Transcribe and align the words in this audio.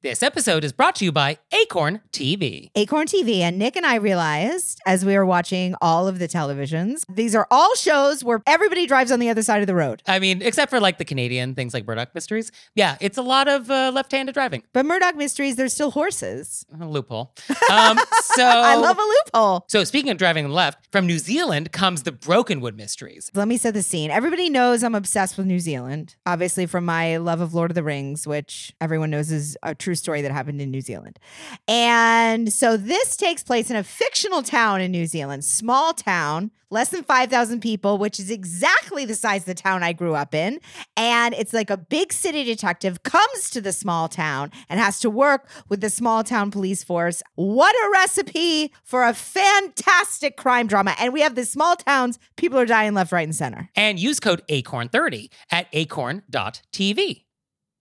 This 0.00 0.22
episode 0.22 0.62
is 0.62 0.72
brought 0.72 0.94
to 0.96 1.04
you 1.04 1.10
by 1.10 1.38
Acorn 1.50 2.02
TV. 2.12 2.70
Acorn 2.76 3.08
TV. 3.08 3.38
And 3.40 3.58
Nick 3.58 3.74
and 3.74 3.84
I 3.84 3.96
realized 3.96 4.80
as 4.86 5.04
we 5.04 5.16
were 5.16 5.26
watching 5.26 5.74
all 5.80 6.06
of 6.06 6.20
the 6.20 6.28
televisions, 6.28 7.04
these 7.08 7.34
are 7.34 7.48
all 7.50 7.74
shows 7.74 8.22
where 8.22 8.40
everybody 8.46 8.86
drives 8.86 9.10
on 9.10 9.18
the 9.18 9.28
other 9.28 9.42
side 9.42 9.60
of 9.60 9.66
the 9.66 9.74
road. 9.74 10.04
I 10.06 10.20
mean, 10.20 10.40
except 10.40 10.70
for 10.70 10.78
like 10.78 10.98
the 10.98 11.04
Canadian 11.04 11.56
things 11.56 11.74
like 11.74 11.84
Murdoch 11.84 12.14
Mysteries. 12.14 12.52
Yeah, 12.76 12.96
it's 13.00 13.18
a 13.18 13.22
lot 13.22 13.48
of 13.48 13.72
uh, 13.72 13.90
left 13.92 14.12
handed 14.12 14.34
driving. 14.34 14.62
But 14.72 14.86
Murdoch 14.86 15.16
Mysteries, 15.16 15.56
there's 15.56 15.74
still 15.74 15.90
horses. 15.90 16.64
A 16.80 16.86
loophole. 16.86 17.34
Um, 17.68 17.98
so, 18.22 18.46
I 18.46 18.76
love 18.76 18.98
a 18.98 19.02
loophole. 19.02 19.64
So, 19.66 19.82
speaking 19.82 20.12
of 20.12 20.16
driving 20.16 20.48
left, 20.48 20.86
from 20.92 21.08
New 21.08 21.18
Zealand 21.18 21.72
comes 21.72 22.04
the 22.04 22.12
Brokenwood 22.12 22.76
Mysteries. 22.76 23.32
Let 23.34 23.48
me 23.48 23.56
set 23.56 23.74
the 23.74 23.82
scene. 23.82 24.12
Everybody 24.12 24.48
knows 24.48 24.84
I'm 24.84 24.94
obsessed 24.94 25.36
with 25.36 25.46
New 25.48 25.58
Zealand, 25.58 26.14
obviously, 26.24 26.66
from 26.66 26.84
my 26.84 27.16
love 27.16 27.40
of 27.40 27.52
Lord 27.52 27.72
of 27.72 27.74
the 27.74 27.82
Rings, 27.82 28.28
which 28.28 28.72
everyone 28.80 29.10
knows 29.10 29.32
is 29.32 29.58
a 29.64 29.74
true 29.74 29.87
story 29.94 30.22
that 30.22 30.32
happened 30.32 30.60
in 30.60 30.70
New 30.70 30.80
Zealand. 30.80 31.18
And 31.66 32.52
so 32.52 32.76
this 32.76 33.16
takes 33.16 33.42
place 33.42 33.70
in 33.70 33.76
a 33.76 33.84
fictional 33.84 34.42
town 34.42 34.80
in 34.80 34.90
New 34.90 35.06
Zealand, 35.06 35.44
small 35.44 35.92
town, 35.92 36.50
less 36.70 36.90
than 36.90 37.02
5,000 37.02 37.60
people, 37.60 37.98
which 37.98 38.20
is 38.20 38.30
exactly 38.30 39.04
the 39.04 39.14
size 39.14 39.42
of 39.42 39.46
the 39.46 39.54
town 39.54 39.82
I 39.82 39.92
grew 39.92 40.14
up 40.14 40.34
in. 40.34 40.60
And 40.96 41.34
it's 41.34 41.52
like 41.52 41.70
a 41.70 41.76
big 41.76 42.12
city 42.12 42.44
detective 42.44 43.02
comes 43.02 43.50
to 43.50 43.60
the 43.60 43.72
small 43.72 44.08
town 44.08 44.50
and 44.68 44.78
has 44.78 45.00
to 45.00 45.10
work 45.10 45.48
with 45.68 45.80
the 45.80 45.90
small 45.90 46.24
town 46.24 46.50
police 46.50 46.84
force. 46.84 47.22
What 47.34 47.74
a 47.74 47.90
recipe 47.90 48.72
for 48.84 49.04
a 49.04 49.14
fantastic 49.14 50.36
crime 50.36 50.66
drama. 50.66 50.94
And 50.98 51.12
we 51.12 51.20
have 51.20 51.34
the 51.34 51.44
small 51.44 51.76
towns, 51.76 52.18
people 52.36 52.58
are 52.58 52.66
dying 52.66 52.94
left, 52.94 53.12
right, 53.12 53.26
and 53.26 53.34
center. 53.34 53.70
And 53.74 53.98
use 53.98 54.20
code 54.20 54.42
ACORN30 54.48 55.30
at 55.50 55.68
acorn.tv. 55.72 57.27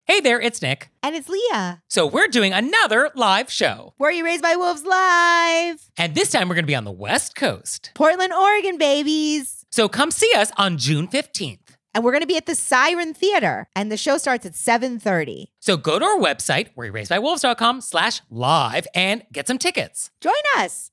Hey 0.09 0.21
there, 0.21 0.41
it's 0.41 0.59
Nick. 0.59 0.89
And 1.03 1.15
it's 1.15 1.29
Leah. 1.29 1.83
So, 1.87 2.07
we're 2.07 2.27
doing 2.29 2.51
another 2.51 3.11
live 3.13 3.51
show. 3.51 3.93
Were 3.99 4.09
You 4.09 4.25
Raised 4.25 4.41
by 4.41 4.55
Wolves 4.55 4.83
Live? 4.83 5.91
And 5.97 6.15
this 6.15 6.31
time 6.31 6.49
we're 6.49 6.55
going 6.55 6.63
to 6.63 6.67
be 6.67 6.73
on 6.73 6.83
the 6.83 6.91
West 6.91 7.35
Coast. 7.35 7.91
Portland, 7.93 8.33
Oregon, 8.33 8.79
babies. 8.79 9.67
So, 9.69 9.87
come 9.87 10.09
see 10.09 10.31
us 10.35 10.51
on 10.57 10.79
June 10.79 11.07
15th. 11.07 11.59
And 11.93 12.03
we're 12.03 12.11
going 12.11 12.23
to 12.23 12.27
be 12.27 12.37
at 12.37 12.47
the 12.47 12.55
Siren 12.55 13.13
Theater, 13.13 13.67
and 13.75 13.91
the 13.91 13.97
show 13.97 14.17
starts 14.17 14.47
at 14.47 14.53
7.30. 14.53 15.49
So 15.59 15.77
go 15.77 15.99
to 15.99 16.05
our 16.05 16.17
website, 16.17 16.73
wereraisedbywolves.com 16.75 17.81
slash 17.81 18.21
live 18.31 18.87
and 18.95 19.21
get 19.31 19.45
some 19.45 19.59
tickets. 19.59 20.09
Join 20.21 20.33
us. 20.57 20.89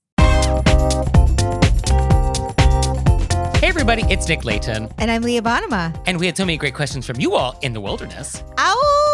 Hey 3.66 3.70
everybody, 3.70 4.04
it's 4.08 4.28
Nick 4.28 4.44
Leighton. 4.44 4.88
And 4.98 5.10
I'm 5.10 5.22
Leah 5.22 5.42
Bonnema. 5.42 6.00
And 6.06 6.20
we 6.20 6.26
had 6.26 6.36
so 6.36 6.44
many 6.44 6.56
great 6.56 6.74
questions 6.74 7.04
from 7.04 7.18
you 7.18 7.34
all 7.34 7.58
in 7.62 7.72
the 7.72 7.80
wilderness. 7.80 8.44
Ow! 8.58 9.05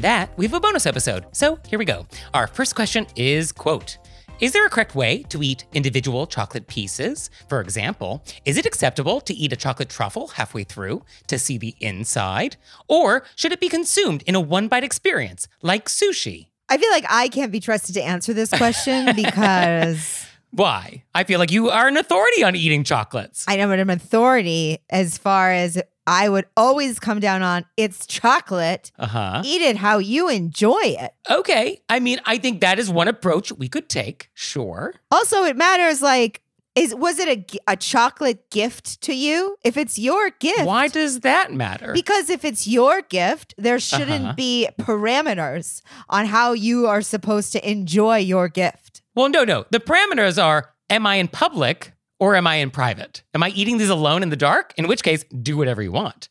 That 0.00 0.30
we 0.38 0.46
have 0.46 0.54
a 0.54 0.60
bonus 0.60 0.86
episode. 0.86 1.26
So 1.32 1.58
here 1.68 1.78
we 1.78 1.84
go. 1.84 2.06
Our 2.32 2.46
first 2.46 2.74
question 2.74 3.06
is 3.16 3.52
quote, 3.52 3.98
is 4.40 4.52
there 4.52 4.64
a 4.64 4.70
correct 4.70 4.94
way 4.94 5.24
to 5.24 5.42
eat 5.42 5.66
individual 5.74 6.26
chocolate 6.26 6.66
pieces? 6.66 7.28
For 7.50 7.60
example, 7.60 8.24
is 8.46 8.56
it 8.56 8.64
acceptable 8.64 9.20
to 9.20 9.34
eat 9.34 9.52
a 9.52 9.56
chocolate 9.56 9.90
truffle 9.90 10.28
halfway 10.28 10.64
through 10.64 11.04
to 11.26 11.38
see 11.38 11.58
the 11.58 11.76
inside? 11.80 12.56
Or 12.88 13.24
should 13.36 13.52
it 13.52 13.60
be 13.60 13.68
consumed 13.68 14.22
in 14.26 14.34
a 14.34 14.40
one 14.40 14.68
bite 14.68 14.84
experience 14.84 15.46
like 15.60 15.90
sushi? 15.90 16.46
I 16.70 16.78
feel 16.78 16.90
like 16.90 17.04
I 17.06 17.28
can't 17.28 17.52
be 17.52 17.60
trusted 17.60 17.94
to 17.96 18.02
answer 18.02 18.32
this 18.32 18.48
question 18.48 19.14
because 19.16 20.24
Why? 20.50 21.04
I 21.14 21.24
feel 21.24 21.38
like 21.38 21.52
you 21.52 21.68
are 21.68 21.88
an 21.88 21.98
authority 21.98 22.42
on 22.42 22.56
eating 22.56 22.84
chocolates. 22.84 23.44
I 23.46 23.56
know 23.56 23.68
but 23.68 23.78
I'm 23.78 23.90
an 23.90 23.98
authority 23.98 24.78
as 24.88 25.18
far 25.18 25.52
as 25.52 25.78
I 26.10 26.28
would 26.28 26.46
always 26.56 26.98
come 26.98 27.20
down 27.20 27.42
on 27.42 27.64
it's 27.76 28.06
chocolate. 28.06 28.90
Uh 28.98 29.06
huh. 29.06 29.42
Eat 29.44 29.62
it 29.62 29.76
how 29.76 29.98
you 29.98 30.28
enjoy 30.28 30.80
it. 30.82 31.12
Okay. 31.30 31.80
I 31.88 32.00
mean, 32.00 32.18
I 32.26 32.36
think 32.38 32.60
that 32.60 32.78
is 32.78 32.90
one 32.90 33.08
approach 33.08 33.52
we 33.52 33.68
could 33.68 33.88
take. 33.88 34.28
Sure. 34.34 34.94
Also, 35.10 35.44
it 35.44 35.56
matters 35.56 36.02
like 36.02 36.42
is 36.76 36.94
was 36.94 37.18
it 37.18 37.28
a, 37.28 37.72
a 37.72 37.76
chocolate 37.76 38.48
gift 38.50 39.00
to 39.02 39.12
you? 39.14 39.56
If 39.64 39.76
it's 39.76 39.98
your 39.98 40.30
gift, 40.38 40.64
Why 40.64 40.86
does 40.88 41.20
that 41.20 41.52
matter? 41.52 41.92
Because 41.92 42.30
if 42.30 42.44
it's 42.44 42.66
your 42.66 43.02
gift, 43.02 43.54
there 43.58 43.80
shouldn't 43.80 44.24
Uh-huh. 44.24 44.34
be 44.34 44.68
parameters 44.80 45.82
on 46.08 46.26
how 46.26 46.52
you 46.52 46.86
are 46.86 47.02
supposed 47.02 47.52
to 47.52 47.70
enjoy 47.70 48.18
your 48.18 48.48
gift. 48.48 49.02
well, 49.14 49.28
no, 49.28 49.44
no. 49.44 49.64
The 49.70 49.80
parameters 49.80 50.42
are 50.42 50.70
am 50.88 51.06
I 51.06 51.16
in 51.16 51.28
public 51.28 51.92
or 52.20 52.36
am 52.36 52.46
I 52.46 52.56
in 52.56 52.70
private? 52.70 53.22
Am 53.34 53.42
I 53.42 53.48
eating 53.50 53.78
these 53.78 53.88
alone 53.88 54.22
in 54.22 54.28
the 54.30 54.36
dark? 54.36 54.72
In 54.76 54.86
which 54.86 55.02
case, 55.02 55.24
do 55.42 55.56
whatever 55.56 55.82
you 55.82 55.90
want. 55.92 56.28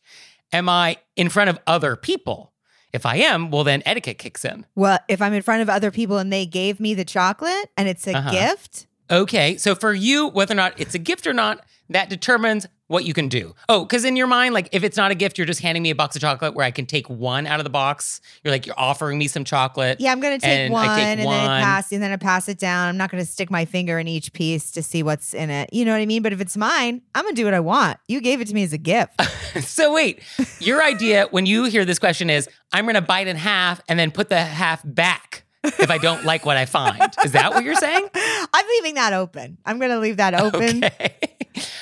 Am 0.52 0.68
I 0.68 0.96
in 1.16 1.28
front 1.28 1.50
of 1.50 1.58
other 1.66 1.96
people? 1.96 2.52
If 2.92 3.06
I 3.06 3.16
am, 3.16 3.50
well, 3.50 3.62
then 3.62 3.82
etiquette 3.86 4.18
kicks 4.18 4.44
in. 4.44 4.66
Well, 4.74 4.98
if 5.08 5.22
I'm 5.22 5.32
in 5.32 5.42
front 5.42 5.62
of 5.62 5.68
other 5.68 5.90
people 5.92 6.18
and 6.18 6.32
they 6.32 6.44
gave 6.46 6.80
me 6.80 6.94
the 6.94 7.04
chocolate 7.04 7.70
and 7.76 7.88
it's 7.88 8.06
a 8.08 8.16
Uh-huh. 8.16 8.30
gift, 8.32 8.86
Okay. 9.10 9.56
So 9.56 9.74
for 9.74 9.92
you, 9.92 10.28
whether 10.28 10.52
or 10.52 10.56
not 10.56 10.74
it's 10.78 10.94
a 10.94 10.98
gift 10.98 11.26
or 11.26 11.32
not, 11.32 11.64
that 11.90 12.08
determines 12.08 12.66
what 12.86 13.04
you 13.04 13.12
can 13.12 13.28
do. 13.28 13.54
Oh, 13.68 13.84
because 13.84 14.04
in 14.04 14.16
your 14.16 14.26
mind, 14.26 14.54
like 14.54 14.68
if 14.72 14.82
it's 14.84 14.96
not 14.96 15.10
a 15.10 15.14
gift, 15.14 15.38
you're 15.38 15.46
just 15.46 15.60
handing 15.60 15.82
me 15.82 15.90
a 15.90 15.94
box 15.94 16.16
of 16.16 16.22
chocolate 16.22 16.54
where 16.54 16.64
I 16.64 16.70
can 16.70 16.86
take 16.86 17.08
one 17.08 17.46
out 17.46 17.58
of 17.60 17.64
the 17.64 17.70
box. 17.70 18.20
You're 18.42 18.52
like, 18.52 18.66
you're 18.66 18.78
offering 18.78 19.18
me 19.18 19.28
some 19.28 19.44
chocolate. 19.44 20.00
yeah, 20.00 20.12
I'm 20.12 20.20
gonna 20.20 20.38
take 20.38 20.50
And 20.50 20.72
I 20.72 20.74
one 20.74 20.96
take 20.96 21.04
and 21.04 21.20
then 21.20 21.26
one. 21.26 21.36
I 21.36 21.60
pass 21.60 21.92
and 21.92 22.02
then 22.02 22.12
I 22.12 22.16
pass 22.16 22.48
it 22.48 22.58
down. 22.58 22.88
I'm 22.88 22.96
not 22.96 23.10
gonna 23.10 23.24
stick 23.24 23.50
my 23.50 23.64
finger 23.64 23.98
in 23.98 24.08
each 24.08 24.32
piece 24.32 24.70
to 24.72 24.82
see 24.82 25.02
what's 25.02 25.34
in 25.34 25.50
it. 25.50 25.72
You 25.72 25.84
know 25.84 25.92
what 25.92 26.00
I 26.00 26.06
mean? 26.06 26.22
But 26.22 26.32
if 26.32 26.40
it's 26.40 26.56
mine, 26.56 27.02
I'm 27.14 27.24
gonna 27.24 27.34
do 27.34 27.44
what 27.44 27.54
I 27.54 27.60
want. 27.60 27.98
You 28.08 28.20
gave 28.20 28.40
it 28.40 28.48
to 28.48 28.54
me 28.54 28.62
as 28.62 28.72
a 28.72 28.78
gift. 28.78 29.20
so 29.62 29.92
wait, 29.92 30.22
your 30.60 30.82
idea 30.82 31.26
when 31.30 31.46
you 31.46 31.64
hear 31.64 31.84
this 31.84 31.98
question 31.98 32.30
is, 32.30 32.48
I'm 32.72 32.84
going 32.84 32.94
to 32.94 33.00
bite 33.00 33.26
in 33.26 33.36
half 33.36 33.80
and 33.88 33.98
then 33.98 34.10
put 34.12 34.28
the 34.28 34.40
half 34.40 34.80
back 34.84 35.44
if 35.64 35.90
I 35.90 35.98
don't 35.98 36.24
like 36.24 36.46
what 36.46 36.56
I 36.56 36.66
find. 36.66 37.02
Is 37.24 37.32
that 37.32 37.52
what 37.52 37.64
you're 37.64 37.74
saying? 37.74 38.08
I'm 38.14 38.66
leaving 38.76 38.94
that 38.94 39.12
open. 39.12 39.58
I'm 39.64 39.78
gonna 39.78 39.98
leave 39.98 40.18
that 40.18 40.34
open. 40.34 40.84
Okay. 40.84 41.14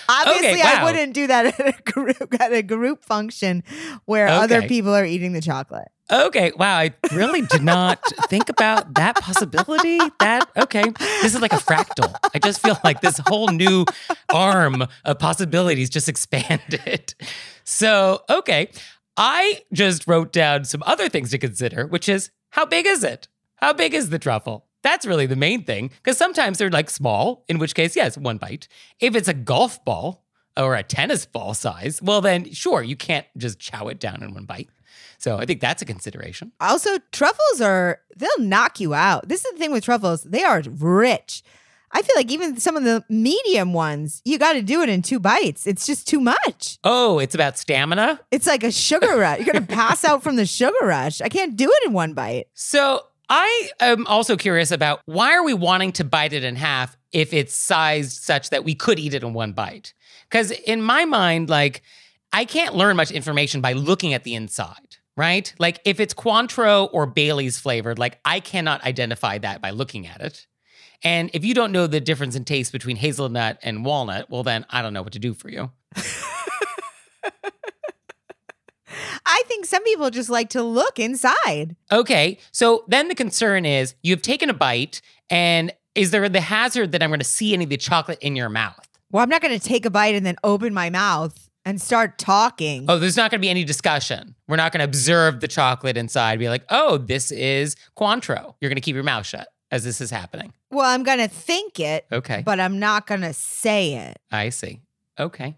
Obviously, 0.08 0.48
Okay, 0.48 0.62
I 0.62 0.84
wouldn't 0.84 1.14
do 1.14 1.26
that 1.26 1.46
at 1.60 1.78
a 1.78 1.92
group 1.92 2.40
at 2.40 2.52
a 2.52 2.62
group 2.62 3.04
function 3.04 3.62
where 4.06 4.28
other 4.28 4.62
people 4.62 4.94
are 4.94 5.04
eating 5.04 5.32
the 5.32 5.40
chocolate. 5.40 5.88
Okay. 6.10 6.52
Wow. 6.56 6.78
I 6.78 6.94
really 7.12 7.42
did 7.42 7.62
not 7.62 8.00
think 8.28 8.48
about 8.48 8.94
that 8.94 9.16
possibility. 9.16 9.98
That, 10.20 10.48
okay. 10.56 10.84
This 11.20 11.34
is 11.34 11.42
like 11.42 11.52
a 11.52 11.56
fractal. 11.56 12.14
I 12.34 12.38
just 12.38 12.62
feel 12.62 12.78
like 12.82 13.02
this 13.02 13.20
whole 13.26 13.48
new 13.48 13.84
arm 14.32 14.86
of 15.04 15.18
possibilities 15.18 15.90
just 15.90 16.08
expanded. 16.08 17.14
So, 17.64 18.22
okay. 18.30 18.70
I 19.18 19.62
just 19.72 20.06
wrote 20.06 20.32
down 20.32 20.64
some 20.64 20.82
other 20.86 21.10
things 21.10 21.30
to 21.32 21.38
consider, 21.38 21.86
which 21.86 22.08
is 22.08 22.30
how 22.50 22.64
big 22.64 22.86
is 22.86 23.04
it? 23.04 23.28
How 23.60 23.72
big 23.72 23.94
is 23.94 24.10
the 24.10 24.18
truffle? 24.18 24.66
That's 24.82 25.06
really 25.06 25.26
the 25.26 25.36
main 25.36 25.64
thing. 25.64 25.88
Because 25.88 26.16
sometimes 26.16 26.58
they're 26.58 26.70
like 26.70 26.90
small, 26.90 27.44
in 27.48 27.58
which 27.58 27.74
case, 27.74 27.96
yes, 27.96 28.16
one 28.16 28.38
bite. 28.38 28.68
If 29.00 29.16
it's 29.16 29.28
a 29.28 29.34
golf 29.34 29.84
ball 29.84 30.24
or 30.56 30.74
a 30.74 30.82
tennis 30.82 31.26
ball 31.26 31.54
size, 31.54 32.00
well, 32.00 32.20
then 32.20 32.52
sure, 32.52 32.82
you 32.82 32.96
can't 32.96 33.26
just 33.36 33.58
chow 33.58 33.88
it 33.88 33.98
down 33.98 34.22
in 34.22 34.34
one 34.34 34.44
bite. 34.44 34.68
So 35.18 35.36
I 35.36 35.46
think 35.46 35.60
that's 35.60 35.82
a 35.82 35.84
consideration. 35.84 36.52
Also, 36.60 36.98
truffles 37.10 37.60
are 37.60 38.00
they'll 38.16 38.30
knock 38.38 38.78
you 38.78 38.94
out. 38.94 39.28
This 39.28 39.44
is 39.44 39.52
the 39.52 39.58
thing 39.58 39.72
with 39.72 39.84
truffles; 39.84 40.22
they 40.22 40.44
are 40.44 40.62
rich. 40.68 41.42
I 41.90 42.02
feel 42.02 42.14
like 42.16 42.30
even 42.30 42.60
some 42.60 42.76
of 42.76 42.84
the 42.84 43.02
medium 43.08 43.72
ones, 43.72 44.20
you 44.24 44.38
got 44.38 44.52
to 44.52 44.62
do 44.62 44.82
it 44.82 44.90
in 44.90 45.00
two 45.00 45.18
bites. 45.18 45.66
It's 45.66 45.86
just 45.86 46.06
too 46.06 46.20
much. 46.20 46.78
Oh, 46.84 47.18
it's 47.18 47.34
about 47.34 47.56
stamina. 47.56 48.20
It's 48.30 48.46
like 48.46 48.62
a 48.62 48.70
sugar 48.70 49.16
rush. 49.16 49.38
You're 49.38 49.52
gonna 49.52 49.66
pass 49.66 50.04
out 50.04 50.22
from 50.22 50.36
the 50.36 50.46
sugar 50.46 50.76
rush. 50.82 51.20
I 51.20 51.28
can't 51.28 51.56
do 51.56 51.68
it 51.68 51.86
in 51.86 51.92
one 51.92 52.14
bite. 52.14 52.46
So 52.54 53.02
I 53.28 53.70
am 53.80 54.06
also 54.06 54.36
curious 54.36 54.70
about 54.70 55.00
why 55.04 55.34
are 55.34 55.44
we 55.44 55.54
wanting 55.54 55.92
to 55.92 56.04
bite 56.04 56.32
it 56.32 56.44
in 56.44 56.56
half 56.56 56.96
if 57.12 57.32
it's 57.32 57.54
sized 57.54 58.22
such 58.22 58.50
that 58.50 58.64
we 58.64 58.74
could 58.74 58.98
eat 58.98 59.14
it 59.14 59.22
in 59.22 59.34
one 59.34 59.52
bite? 59.52 59.92
Because 60.30 60.50
in 60.50 60.82
my 60.82 61.04
mind, 61.04 61.50
like 61.50 61.82
I 62.32 62.44
can't 62.44 62.74
learn 62.74 62.96
much 62.96 63.10
information 63.10 63.60
by 63.60 63.72
looking 63.74 64.14
at 64.14 64.24
the 64.24 64.34
inside, 64.34 64.96
right? 65.16 65.52
Like 65.58 65.80
if 65.84 66.00
it's 66.00 66.14
Cointreau 66.14 66.88
or 66.92 67.06
Bailey's 67.06 67.58
flavored, 67.58 67.98
like 67.98 68.18
I 68.24 68.40
cannot 68.40 68.84
identify 68.84 69.38
that 69.38 69.60
by 69.60 69.70
looking 69.70 70.06
at 70.06 70.20
it. 70.20 70.46
And 71.04 71.30
if 71.32 71.44
you 71.44 71.54
don't 71.54 71.70
know 71.70 71.86
the 71.86 72.00
difference 72.00 72.34
in 72.34 72.44
taste 72.44 72.72
between 72.72 72.96
hazelnut 72.96 73.58
and 73.62 73.84
walnut, 73.84 74.30
well, 74.30 74.42
then 74.42 74.66
I 74.70 74.82
don't 74.82 74.92
know 74.92 75.02
what 75.02 75.12
to 75.12 75.18
do 75.18 75.34
for 75.34 75.48
you. 75.48 75.70
I 79.38 79.42
think 79.46 79.66
some 79.66 79.84
people 79.84 80.10
just 80.10 80.28
like 80.30 80.48
to 80.50 80.62
look 80.62 80.98
inside. 80.98 81.76
Okay. 81.92 82.38
So 82.52 82.84
then 82.88 83.06
the 83.08 83.14
concern 83.14 83.64
is 83.64 83.94
you've 84.02 84.22
taken 84.22 84.50
a 84.50 84.54
bite, 84.54 85.00
and 85.30 85.72
is 85.94 86.10
there 86.10 86.28
the 86.28 86.40
hazard 86.40 86.90
that 86.92 87.02
I'm 87.02 87.10
going 87.10 87.20
to 87.20 87.24
see 87.24 87.54
any 87.54 87.64
of 87.64 87.70
the 87.70 87.76
chocolate 87.76 88.18
in 88.20 88.34
your 88.34 88.48
mouth? 88.48 88.84
Well, 89.12 89.22
I'm 89.22 89.28
not 89.28 89.40
going 89.40 89.58
to 89.58 89.64
take 89.64 89.86
a 89.86 89.90
bite 89.90 90.14
and 90.14 90.26
then 90.26 90.36
open 90.42 90.74
my 90.74 90.90
mouth 90.90 91.48
and 91.64 91.80
start 91.80 92.18
talking. 92.18 92.86
Oh, 92.88 92.98
there's 92.98 93.16
not 93.16 93.30
going 93.30 93.40
to 93.40 93.44
be 93.44 93.48
any 93.50 93.62
discussion. 93.64 94.34
We're 94.48 94.56
not 94.56 94.72
going 94.72 94.80
to 94.80 94.84
observe 94.84 95.40
the 95.40 95.48
chocolate 95.48 95.96
inside, 95.96 96.38
be 96.38 96.48
like, 96.48 96.64
oh, 96.70 96.98
this 96.98 97.30
is 97.30 97.76
Cointreau. 97.96 98.54
You're 98.60 98.68
going 98.70 98.76
to 98.76 98.80
keep 98.82 98.94
your 98.94 99.04
mouth 99.04 99.24
shut 99.26 99.48
as 99.70 99.84
this 99.84 100.00
is 100.00 100.10
happening. 100.10 100.52
Well, 100.70 100.86
I'm 100.86 101.02
going 101.04 101.18
to 101.18 101.28
think 101.28 101.78
it, 101.78 102.06
Okay. 102.10 102.42
but 102.44 102.58
I'm 102.58 102.78
not 102.78 103.06
going 103.06 103.20
to 103.20 103.32
say 103.32 103.94
it. 103.94 104.18
I 104.32 104.48
see. 104.48 104.80
Okay. 105.18 105.56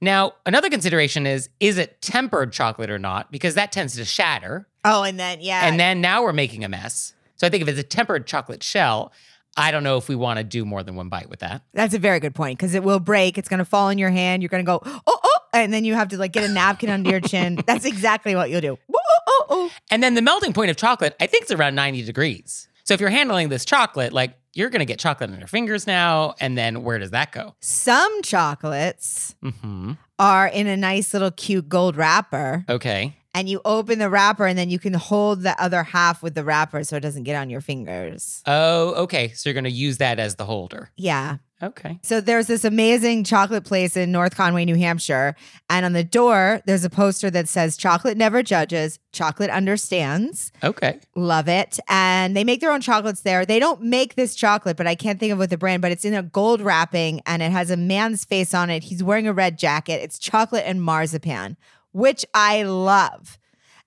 Now, 0.00 0.34
another 0.46 0.70
consideration 0.70 1.26
is 1.26 1.48
is 1.60 1.78
it 1.78 2.00
tempered 2.00 2.52
chocolate 2.52 2.90
or 2.90 2.98
not? 2.98 3.30
Because 3.30 3.54
that 3.54 3.72
tends 3.72 3.96
to 3.96 4.04
shatter. 4.04 4.66
Oh, 4.84 5.02
and 5.02 5.18
then 5.18 5.40
yeah. 5.40 5.66
And 5.66 5.78
then 5.78 6.00
now 6.00 6.22
we're 6.22 6.32
making 6.32 6.64
a 6.64 6.68
mess. 6.68 7.14
So 7.36 7.46
I 7.46 7.50
think 7.50 7.62
if 7.62 7.68
it's 7.68 7.78
a 7.78 7.82
tempered 7.82 8.26
chocolate 8.26 8.62
shell, 8.62 9.12
I 9.56 9.70
don't 9.70 9.82
know 9.82 9.96
if 9.96 10.08
we 10.08 10.14
want 10.14 10.38
to 10.38 10.44
do 10.44 10.64
more 10.64 10.82
than 10.82 10.94
one 10.94 11.08
bite 11.08 11.28
with 11.28 11.40
that. 11.40 11.62
That's 11.74 11.94
a 11.94 11.98
very 11.98 12.20
good 12.20 12.34
point 12.34 12.58
because 12.58 12.74
it 12.74 12.82
will 12.82 13.00
break. 13.00 13.36
It's 13.36 13.48
going 13.48 13.58
to 13.58 13.64
fall 13.64 13.88
in 13.88 13.98
your 13.98 14.10
hand. 14.10 14.42
You're 14.42 14.48
going 14.48 14.64
to 14.64 14.66
go, 14.66 14.80
oh, 14.84 15.00
oh, 15.06 15.38
and 15.52 15.72
then 15.72 15.84
you 15.84 15.94
have 15.94 16.08
to 16.08 16.18
like 16.18 16.32
get 16.32 16.44
a 16.44 16.52
napkin 16.52 16.88
under 16.88 17.10
your 17.10 17.20
chin. 17.20 17.60
That's 17.66 17.84
exactly 17.84 18.34
what 18.34 18.50
you'll 18.50 18.60
do. 18.60 18.78
Oh, 18.92 18.96
oh, 18.96 19.20
oh, 19.26 19.46
oh. 19.50 19.70
And 19.90 20.02
then 20.02 20.14
the 20.14 20.22
melting 20.22 20.52
point 20.52 20.70
of 20.70 20.76
chocolate, 20.76 21.14
I 21.20 21.26
think 21.26 21.42
it's 21.42 21.50
around 21.50 21.74
90 21.74 22.04
degrees. 22.04 22.68
So 22.84 22.94
if 22.94 23.00
you're 23.00 23.10
handling 23.10 23.48
this 23.48 23.64
chocolate, 23.64 24.12
like 24.12 24.36
you're 24.54 24.70
going 24.70 24.80
to 24.80 24.86
get 24.86 24.98
chocolate 24.98 25.30
on 25.30 25.38
your 25.38 25.48
fingers 25.48 25.86
now. 25.86 26.34
And 26.40 26.58
then 26.58 26.82
where 26.82 26.98
does 26.98 27.10
that 27.10 27.32
go? 27.32 27.54
Some 27.60 28.22
chocolates 28.22 29.34
hmm 29.42 29.92
are 30.18 30.48
in 30.48 30.66
a 30.66 30.76
nice 30.76 31.14
little 31.14 31.30
cute 31.30 31.66
gold 31.66 31.96
wrapper. 31.96 32.62
Okay. 32.68 33.16
And 33.32 33.48
you 33.48 33.62
open 33.64 33.98
the 33.98 34.10
wrapper 34.10 34.44
and 34.44 34.58
then 34.58 34.68
you 34.68 34.78
can 34.78 34.92
hold 34.92 35.42
the 35.42 35.58
other 35.62 35.82
half 35.82 36.22
with 36.22 36.34
the 36.34 36.44
wrapper 36.44 36.84
so 36.84 36.96
it 36.96 37.00
doesn't 37.00 37.22
get 37.22 37.36
on 37.36 37.48
your 37.48 37.62
fingers. 37.62 38.42
Oh, 38.46 38.90
okay. 39.04 39.28
So 39.30 39.48
you're 39.48 39.54
going 39.54 39.64
to 39.64 39.70
use 39.70 39.96
that 39.96 40.18
as 40.18 40.34
the 40.34 40.44
holder. 40.44 40.90
Yeah. 40.96 41.38
Okay. 41.62 41.98
So 42.02 42.20
there's 42.20 42.46
this 42.46 42.64
amazing 42.64 43.24
chocolate 43.24 43.64
place 43.64 43.96
in 43.96 44.10
North 44.10 44.34
Conway, 44.34 44.64
New 44.64 44.76
Hampshire. 44.76 45.36
And 45.68 45.84
on 45.84 45.92
the 45.92 46.04
door, 46.04 46.62
there's 46.64 46.84
a 46.84 46.90
poster 46.90 47.30
that 47.30 47.48
says, 47.48 47.76
Chocolate 47.76 48.16
never 48.16 48.42
judges, 48.42 48.98
chocolate 49.12 49.50
understands. 49.50 50.52
Okay. 50.64 51.00
Love 51.14 51.48
it. 51.48 51.78
And 51.88 52.34
they 52.34 52.44
make 52.44 52.60
their 52.60 52.72
own 52.72 52.80
chocolates 52.80 53.20
there. 53.22 53.44
They 53.44 53.58
don't 53.58 53.82
make 53.82 54.14
this 54.14 54.34
chocolate, 54.34 54.76
but 54.76 54.86
I 54.86 54.94
can't 54.94 55.20
think 55.20 55.32
of 55.32 55.38
what 55.38 55.50
the 55.50 55.58
brand, 55.58 55.82
but 55.82 55.92
it's 55.92 56.04
in 56.04 56.14
a 56.14 56.22
gold 56.22 56.62
wrapping 56.62 57.20
and 57.26 57.42
it 57.42 57.52
has 57.52 57.70
a 57.70 57.76
man's 57.76 58.24
face 58.24 58.54
on 58.54 58.70
it. 58.70 58.84
He's 58.84 59.02
wearing 59.02 59.28
a 59.28 59.32
red 59.32 59.58
jacket. 59.58 60.02
It's 60.02 60.18
chocolate 60.18 60.64
and 60.66 60.82
marzipan, 60.82 61.58
which 61.92 62.24
I 62.32 62.62
love. 62.62 63.38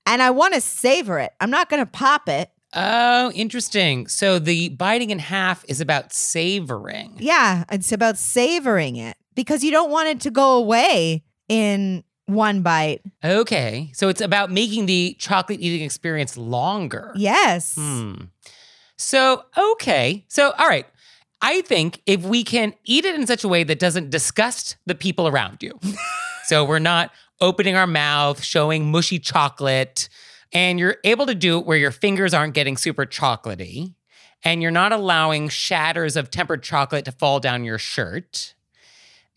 And 0.06 0.22
I 0.22 0.32
want 0.32 0.54
to 0.54 0.62
savor 0.62 1.18
it. 1.20 1.34
I'm 1.40 1.50
not 1.50 1.70
going 1.70 1.82
to 1.82 1.90
pop 1.90 2.28
it. 2.28 2.52
Oh, 2.76 3.32
interesting. 3.34 4.08
So 4.08 4.40
the 4.40 4.70
biting 4.70 5.10
in 5.10 5.20
half 5.20 5.64
is 5.68 5.80
about 5.82 6.14
savoring. 6.14 7.16
Yeah, 7.20 7.66
it's 7.72 7.92
about 7.92 8.18
savoring 8.18 8.96
it 8.96 9.16
because 9.36 9.64
you 9.64 9.72
don't 9.72 9.92
want 9.92 10.10
it 10.10 10.20
to 10.22 10.32
go 10.32 10.58
away 10.58 11.24
in 11.48 12.04
one 12.26 12.62
bite. 12.62 13.02
Okay. 13.24 13.92
So 13.94 14.10
it's 14.10 14.22
about 14.22 14.52
making 14.52 14.86
the 14.86 15.16
chocolate 15.20 15.60
eating 15.60 15.86
experience 15.86 16.38
longer. 16.38 17.12
Yes. 17.16 17.76
Hmm. 17.78 18.14
So, 18.98 19.44
okay. 19.58 20.26
So, 20.30 20.52
all 20.58 20.68
right. 20.68 20.86
I 21.42 21.62
think 21.62 22.02
if 22.06 22.24
we 22.24 22.44
can 22.46 22.74
eat 22.86 23.04
it 23.04 23.16
in 23.16 23.28
such 23.28 23.44
a 23.44 23.50
way 23.50 23.66
that 23.66 23.78
doesn't 23.78 24.10
disgust 24.10 24.78
the 24.86 24.96
people 24.96 25.28
around 25.28 25.62
you. 25.62 25.78
so 26.46 26.64
we're 26.64 26.80
not 26.80 27.12
opening 27.42 27.76
our 27.76 27.88
mouth, 27.88 28.42
showing 28.42 28.90
mushy 28.90 29.20
chocolate, 29.20 30.08
and 30.54 30.80
you're 30.80 30.98
able 31.04 31.26
to 31.26 31.36
do 31.36 31.58
it 31.60 31.66
where 31.66 31.78
your 31.78 31.92
fingers 31.92 32.34
aren't 32.34 32.54
getting 32.54 32.78
super 32.78 33.06
chocolatey, 33.06 33.96
and 34.44 34.62
you're 34.62 34.72
not 34.72 34.92
allowing 34.92 35.50
shatters 35.50 36.16
of 36.16 36.30
tempered 36.32 36.64
chocolate 36.64 37.06
to 37.06 37.12
fall 37.12 37.40
down 37.40 37.64
your 37.64 37.78
shirt. 37.80 38.54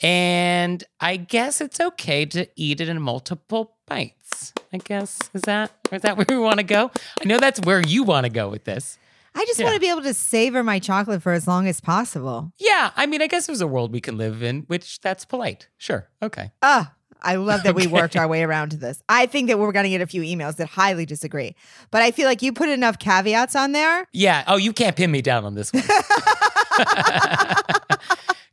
And 0.01 0.85
I 1.01 1.17
guess 1.17 1.61
it's 1.61 1.81
okay 1.81 2.27
to 2.27 2.47
eat 2.57 2.81
it 2.81 2.89
in 2.89 3.01
multiple 3.01 3.77
bites. 3.87 4.53
I 4.73 4.79
guess 4.79 5.19
is 5.33 5.43
that 5.43 5.71
is 5.91 6.03
that 6.03 6.17
where 6.19 6.27
we 6.29 6.37
want 6.39 6.59
to 6.59 6.65
go? 6.65 6.91
I 7.21 7.25
know 7.25 7.39
that's 7.39 7.61
where 7.61 7.81
you 7.81 8.03
want 8.03 8.25
to 8.25 8.31
go 8.31 8.49
with 8.49 8.65
this. 8.65 8.99
I 9.35 9.45
just 9.47 9.59
Yeah. 9.59 9.67
want 9.67 9.75
to 9.77 9.81
be 9.81 9.89
able 9.91 10.03
to 10.03 10.15
savor 10.15 10.63
my 10.63 10.79
chocolate 10.79 11.23
for 11.23 11.33
as 11.33 11.47
long 11.47 11.67
as 11.69 11.81
possible. 11.81 12.53
Yeah, 12.59 12.91
I 12.97 13.07
mean, 13.07 13.23
I 13.23 13.27
guess 13.27 13.47
there's 13.47 13.61
a 13.61 13.67
world 13.67 13.93
we 13.93 14.01
can 14.01 14.17
live 14.19 14.43
in 14.43 14.63
which 14.63 15.01
that's 15.01 15.25
polite. 15.25 15.69
Sure. 15.79 16.09
Okay. 16.23 16.51
Ah, 16.63 16.95
I 17.27 17.37
love 17.37 17.65
that 17.65 17.75
we 17.75 17.89
worked 17.89 18.17
our 18.17 18.29
way 18.29 18.45
around 18.45 18.71
to 18.71 18.77
this. 18.77 19.03
I 19.09 19.27
think 19.27 19.49
that 19.49 19.59
we're 19.59 19.73
going 19.73 19.83
to 19.83 19.91
get 19.91 20.01
a 20.01 20.07
few 20.07 20.23
emails 20.23 20.57
that 20.57 20.69
highly 20.69 21.05
disagree. 21.05 21.57
But 21.91 22.03
I 22.03 22.13
feel 22.13 22.27
like 22.27 22.41
you 22.41 22.53
put 22.53 22.69
enough 22.69 23.01
caveats 23.01 23.57
on 23.57 23.73
there. 23.73 24.07
Yeah. 24.13 24.45
Oh, 24.47 24.57
you 24.57 24.73
can't 24.73 24.95
pin 24.95 25.11
me 25.11 25.23
down 25.23 25.45
on 25.45 25.57
this 25.57 25.73
one. 25.73 25.83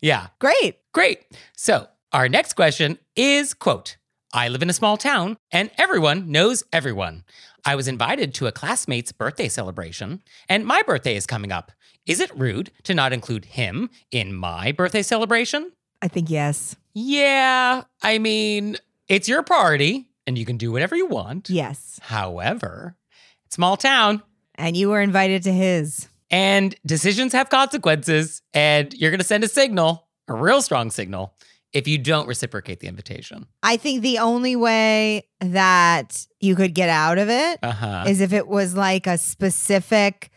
yeah. 0.02 0.28
Great. 0.40 0.80
Great. 0.92 1.20
So, 1.56 1.88
our 2.12 2.28
next 2.28 2.54
question 2.54 2.98
is 3.16 3.54
quote, 3.54 3.98
I 4.34 4.50
live 4.50 4.64
in 4.64 4.72
a 4.72 4.74
small 4.74 4.98
town 4.98 5.38
and 5.52 5.70
everyone 5.78 6.32
knows 6.32 6.64
everyone. 6.74 7.26
I 7.64 7.76
was 7.76 7.88
invited 7.88 8.34
to 8.36 8.48
a 8.48 8.52
classmate's 8.52 9.12
birthday 9.12 9.50
celebration 9.50 10.24
and 10.50 10.66
my 10.66 10.82
birthday 10.82 11.16
is 11.16 11.28
coming 11.28 11.52
up. 11.52 11.72
Is 12.08 12.20
it 12.20 12.36
rude 12.36 12.72
to 12.84 12.96
not 12.96 13.14
include 13.14 13.46
him 13.46 13.92
in 14.12 14.34
my 14.34 14.72
birthday 14.72 15.04
celebration? 15.04 15.74
I 16.02 16.08
think 16.08 16.32
yes. 16.32 16.76
Yeah, 16.94 17.84
I 18.02 18.18
mean, 18.20 18.78
it's 19.08 19.28
your 19.28 19.44
party 19.44 20.08
and 20.28 20.38
you 20.38 20.46
can 20.46 20.58
do 20.58 20.72
whatever 20.72 20.96
you 20.96 21.06
want. 21.08 21.50
Yes. 21.50 22.00
However, 22.02 22.96
small 23.50 23.78
town 23.78 24.22
And 24.56 24.78
you 24.78 24.90
were 24.90 25.02
invited 25.02 25.44
to 25.44 25.52
his. 25.52 26.08
and 26.32 26.76
decisions 26.86 27.34
have 27.34 27.50
consequences, 27.50 28.42
and 28.54 28.94
you're 28.94 29.12
going 29.12 29.20
to 29.20 29.26
send 29.26 29.44
a 29.44 29.48
signal, 29.48 30.08
a 30.28 30.34
real 30.34 30.62
strong 30.62 30.90
signal, 30.92 31.34
if 31.74 31.88
you 31.88 31.98
don't 31.98 32.28
reciprocate 32.28 32.80
the 32.80 32.88
invitation. 32.88 33.48
I 33.64 33.78
think 33.78 34.02
the 34.04 34.20
only 34.20 34.56
way 34.56 35.28
that 35.42 36.26
you 36.40 36.56
could 36.56 36.74
get 36.76 36.90
out 36.90 37.18
of 37.18 37.30
it 37.30 37.60
Uh 37.64 37.72
huh. 37.72 38.06
is 38.08 38.22
if 38.22 38.32
it 38.34 38.48
was 38.48 38.76
like 38.76 39.08
a 39.08 39.18
specific 39.18 40.30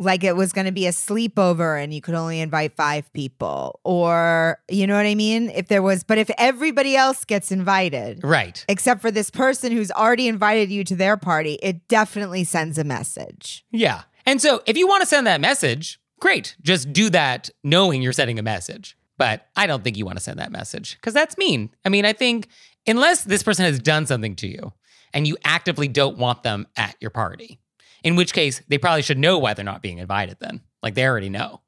like 0.00 0.24
it 0.24 0.34
was 0.34 0.52
going 0.52 0.64
to 0.66 0.72
be 0.72 0.86
a 0.86 0.90
sleepover 0.90 1.82
and 1.82 1.92
you 1.94 2.00
could 2.00 2.14
only 2.14 2.40
invite 2.40 2.74
five 2.76 3.12
people 3.12 3.78
or 3.84 4.58
you 4.68 4.86
know 4.86 4.96
what 4.96 5.06
i 5.06 5.14
mean 5.14 5.50
if 5.50 5.68
there 5.68 5.82
was 5.82 6.02
but 6.04 6.18
if 6.18 6.30
everybody 6.38 6.96
else 6.96 7.24
gets 7.24 7.52
invited 7.52 8.20
Right. 8.24 8.64
except 8.68 9.00
for 9.00 9.10
this 9.10 9.30
person 9.30 9.72
who's 9.72 9.90
already 9.92 10.26
invited 10.26 10.70
you 10.70 10.82
to 10.84 10.96
their 10.96 11.16
party 11.16 11.58
it 11.62 11.86
definitely 11.88 12.44
sends 12.44 12.78
a 12.78 12.84
message 12.84 13.64
Yeah. 13.70 14.02
And 14.26 14.40
so 14.40 14.62
if 14.66 14.76
you 14.76 14.86
want 14.86 15.00
to 15.00 15.06
send 15.06 15.26
that 15.26 15.40
message, 15.40 15.98
great. 16.20 16.54
Just 16.62 16.92
do 16.92 17.08
that 17.10 17.48
knowing 17.64 18.02
you're 18.02 18.12
sending 18.12 18.38
a 18.38 18.42
message. 18.42 18.96
But 19.16 19.46
I 19.56 19.66
don't 19.66 19.82
think 19.82 19.96
you 19.96 20.04
want 20.04 20.18
to 20.18 20.22
send 20.22 20.38
that 20.38 20.52
message 20.52 20.96
because 20.96 21.14
that's 21.14 21.36
mean. 21.38 21.70
I 21.84 21.88
mean, 21.88 22.04
I 22.04 22.12
think 22.12 22.46
unless 22.86 23.24
this 23.24 23.42
person 23.42 23.64
has 23.64 23.78
done 23.80 24.06
something 24.06 24.36
to 24.36 24.46
you 24.46 24.72
and 25.14 25.26
you 25.26 25.36
actively 25.44 25.88
don't 25.88 26.18
want 26.18 26.42
them 26.42 26.66
at 26.76 26.96
your 27.00 27.10
party, 27.10 27.60
in 28.02 28.16
which 28.16 28.32
case 28.32 28.62
they 28.68 28.78
probably 28.78 29.02
should 29.02 29.18
know 29.18 29.38
why 29.38 29.54
they're 29.54 29.64
not 29.64 29.82
being 29.82 29.98
invited 29.98 30.36
then. 30.40 30.60
Like 30.82 30.94
they 30.94 31.06
already 31.06 31.28
know. 31.28 31.60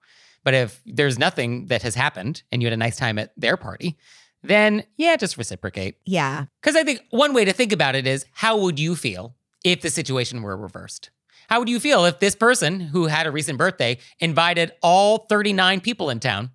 But 0.44 0.54
if 0.54 0.80
there's 0.86 1.18
nothing 1.18 1.66
that 1.66 1.82
has 1.82 1.94
happened 1.94 2.42
and 2.50 2.62
you 2.62 2.66
had 2.66 2.72
a 2.72 2.76
nice 2.76 2.96
time 2.96 3.18
at 3.18 3.32
their 3.36 3.56
party, 3.56 3.96
then 4.42 4.82
yeah, 4.96 5.14
just 5.16 5.36
reciprocate. 5.38 5.96
yeah 6.04 6.46
Because 6.60 6.74
I 6.74 6.82
think 6.82 7.00
one 7.10 7.32
way 7.32 7.44
to 7.44 7.52
think 7.52 7.72
about 7.72 7.94
it 7.94 8.06
is 8.06 8.26
how 8.32 8.56
would 8.58 8.80
you 8.80 8.96
feel 8.96 9.36
if 9.64 9.82
the 9.82 9.90
situation 9.90 10.42
were 10.42 10.56
reversed? 10.56 11.10
How 11.48 11.58
would 11.60 11.68
you 11.68 11.78
feel 11.78 12.04
if 12.06 12.18
this 12.18 12.34
person 12.34 12.80
who 12.80 13.06
had 13.06 13.26
a 13.26 13.30
recent 13.30 13.58
birthday 13.58 13.98
invited 14.18 14.72
all 14.82 15.18
39 15.28 15.80
people 15.80 16.10
in 16.10 16.18
town 16.18 16.50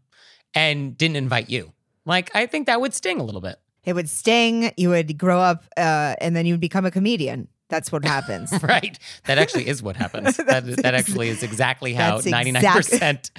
and 0.53 0.97
didn't 0.97 1.17
invite 1.17 1.49
you? 1.49 1.71
Like, 2.05 2.33
I 2.35 2.45
think 2.45 2.65
that 2.67 2.81
would 2.81 2.93
sting 2.93 3.19
a 3.19 3.23
little 3.23 3.41
bit. 3.41 3.57
it 3.85 3.93
would 3.93 4.09
sting 4.09 4.71
you 4.75 4.89
would 4.89 5.17
grow 5.17 5.39
up 5.39 5.63
uh, 5.77 6.15
and 6.19 6.35
then 6.35 6.45
you'd 6.45 6.59
become 6.59 6.85
a 6.85 6.91
comedian 6.91 7.47
that's 7.69 7.91
what 7.91 8.05
happens 8.05 8.51
right? 8.63 8.97
That 9.25 9.37
actually 9.37 9.67
is 9.67 9.83
what 9.83 9.95
happens. 9.95 10.37
that, 10.37 10.65
that 10.65 10.93
actually 10.93 11.29
is 11.29 11.43
exactly 11.43 11.93
how 11.93 12.19
that's 12.19 12.27
99% 12.27 13.31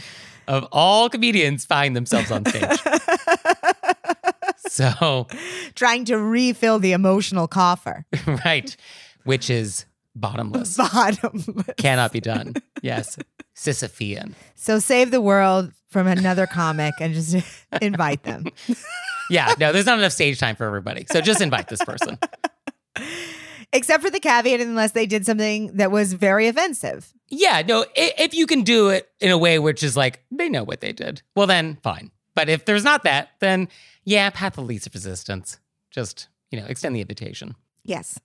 of 0.47 0.67
all 0.73 1.09
comedians 1.09 1.65
find 1.65 1.95
themselves 1.95 2.31
on 2.31 2.45
stage. 2.47 2.79
So, 4.69 5.27
trying 5.75 6.05
to 6.07 6.19
refill 6.19 6.79
the 6.79 6.93
emotional 6.93 7.49
coffer 7.49 8.05
right, 8.45 8.77
which 9.25 9.51
is 9.51 9.87
bottomless. 10.15 10.77
bottom 10.77 11.65
Cannot 11.79 12.13
be 12.13 12.21
done. 12.21 12.55
Yes. 12.83 13.19
Sisyphean. 13.57 14.35
so 14.55 14.79
save 14.79 15.11
the 15.11 15.21
world 15.21 15.73
from 15.91 16.07
another 16.07 16.47
comic 16.47 16.95
and 17.01 17.13
just 17.13 17.35
invite 17.83 18.23
them 18.23 18.45
Yeah, 19.31 19.53
no, 19.59 19.73
there's 19.73 19.87
not 19.87 19.99
enough 19.99 20.13
stage 20.13 20.39
time 20.39 20.57
for 20.57 20.65
everybody. 20.65 21.07
So 21.11 21.21
just 21.21 21.41
invite 21.41 21.69
this 21.69 21.85
person. 21.85 22.19
Except 23.73 24.03
for 24.03 24.11
the 24.11 24.21
caveat 24.21 24.61
unless 24.61 24.93
they 24.93 25.07
did 25.07 25.27
something 25.27 25.77
that 25.77 25.91
was 25.91 26.13
very 26.15 26.47
offensive 26.49 27.13
Yeah, 27.29 27.63
no, 27.67 27.85
if 27.95 28.35
you 28.35 28.47
can 28.47 28.63
do 28.63 28.89
it 28.89 29.11
in 29.21 29.31
a 29.31 29.39
way 29.39 29.59
which 29.59 29.83
is 29.83 29.97
like 29.97 30.25
they 30.31 30.49
know 30.49 30.65
what 30.65 30.81
they 30.81 30.93
did, 30.93 31.23
well, 31.37 31.47
then 31.47 31.79
fine. 31.83 32.11
But 32.35 32.49
if 32.49 32.65
there's 32.65 32.85
not 32.85 33.03
that, 33.05 33.31
then 33.41 33.69
yeah, 34.05 34.31
path 34.31 34.57
of 34.59 34.65
least 34.65 34.89
resistance. 34.95 35.59
Just, 35.91 36.29
you 36.51 36.61
know, 36.61 36.67
extend 36.67 36.95
the 36.97 37.01
invitation. 37.01 37.55
yes 37.85 38.19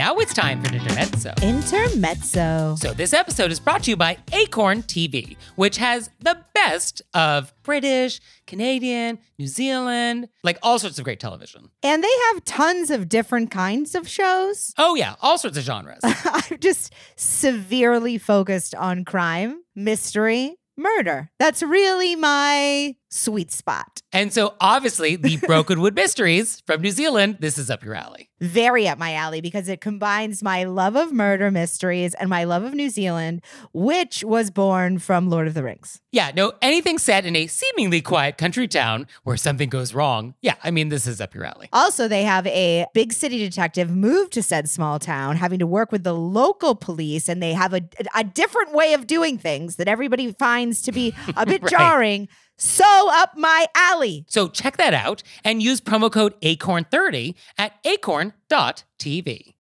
now 0.00 0.16
it's 0.16 0.32
time 0.32 0.62
for 0.62 0.72
intermezzo. 0.72 1.34
intermezzo 1.42 2.74
So 2.78 2.94
this 2.94 3.12
episode 3.12 3.52
is 3.52 3.60
brought 3.60 3.82
to 3.82 3.90
you 3.90 3.98
by 3.98 4.16
Acorn 4.32 4.82
TV, 4.82 5.36
which 5.56 5.76
has 5.76 6.08
the 6.20 6.38
best 6.54 7.02
of 7.12 7.52
British, 7.64 8.18
Canadian, 8.46 9.18
New 9.38 9.46
Zealand, 9.46 10.30
like 10.42 10.58
all 10.62 10.78
sorts 10.78 10.98
of 10.98 11.04
great 11.04 11.20
television. 11.20 11.68
and 11.82 12.02
they 12.02 12.14
have 12.32 12.42
tons 12.46 12.90
of 12.90 13.10
different 13.10 13.50
kinds 13.50 13.94
of 13.94 14.08
shows 14.08 14.72
Oh 14.78 14.94
yeah, 14.94 15.16
all 15.20 15.36
sorts 15.36 15.58
of 15.58 15.64
genres. 15.64 16.00
i'm 16.02 16.58
just 16.60 16.94
severely 17.16 18.16
focused 18.16 18.74
on 18.74 19.04
crime 19.04 19.60
mystery 19.76 20.56
murder 20.78 21.30
that's 21.38 21.62
really 21.62 22.16
my 22.16 22.96
sweet 23.10 23.50
spot. 23.52 24.02
And 24.12 24.32
so, 24.32 24.54
obviously, 24.60 25.16
the 25.16 25.36
Brokenwood 25.38 25.94
Mysteries 25.96 26.62
from 26.66 26.80
New 26.80 26.90
Zealand, 26.90 27.36
this 27.40 27.58
is 27.58 27.70
up 27.70 27.84
your 27.84 27.94
alley. 27.94 28.28
Very 28.40 28.88
up 28.88 28.98
my 28.98 29.12
alley 29.14 29.40
because 29.40 29.68
it 29.68 29.80
combines 29.82 30.42
my 30.42 30.64
love 30.64 30.96
of 30.96 31.12
murder 31.12 31.50
mysteries 31.50 32.14
and 32.14 32.30
my 32.30 32.44
love 32.44 32.62
of 32.64 32.72
New 32.74 32.88
Zealand, 32.88 33.42
which 33.72 34.24
was 34.24 34.50
born 34.50 34.98
from 34.98 35.28
Lord 35.28 35.46
of 35.46 35.54
the 35.54 35.62
Rings. 35.62 36.00
Yeah, 36.10 36.30
no, 36.34 36.52
anything 36.62 36.98
set 36.98 37.26
in 37.26 37.36
a 37.36 37.46
seemingly 37.46 38.00
quiet 38.00 38.38
country 38.38 38.66
town 38.66 39.06
where 39.24 39.36
something 39.36 39.68
goes 39.68 39.92
wrong. 39.92 40.34
Yeah, 40.40 40.54
I 40.64 40.70
mean, 40.70 40.88
this 40.88 41.06
is 41.06 41.20
up 41.20 41.34
your 41.34 41.44
alley. 41.44 41.68
Also, 41.72 42.08
they 42.08 42.22
have 42.24 42.46
a 42.46 42.86
big 42.94 43.12
city 43.12 43.38
detective 43.38 43.90
move 43.90 44.30
to 44.30 44.42
said 44.42 44.70
small 44.70 44.98
town, 44.98 45.36
having 45.36 45.58
to 45.58 45.66
work 45.66 45.92
with 45.92 46.02
the 46.04 46.14
local 46.14 46.74
police, 46.74 47.28
and 47.28 47.42
they 47.42 47.52
have 47.52 47.74
a, 47.74 47.82
a 48.14 48.24
different 48.24 48.72
way 48.72 48.94
of 48.94 49.06
doing 49.06 49.36
things 49.36 49.76
that 49.76 49.86
everybody 49.88 50.32
finds 50.32 50.80
to 50.82 50.92
be 50.92 51.14
a 51.36 51.44
bit 51.50 51.62
Right. 51.62 51.70
jarring. 51.70 52.28
So 52.60 53.08
up 53.10 53.38
my 53.38 53.66
alley. 53.74 54.26
So, 54.28 54.46
check 54.48 54.76
that 54.76 54.92
out 54.92 55.22
and 55.42 55.62
use 55.62 55.80
promo 55.80 56.12
code 56.12 56.38
ACORN30 56.42 57.34
at 57.56 57.72
acorn.tv. 57.84 59.54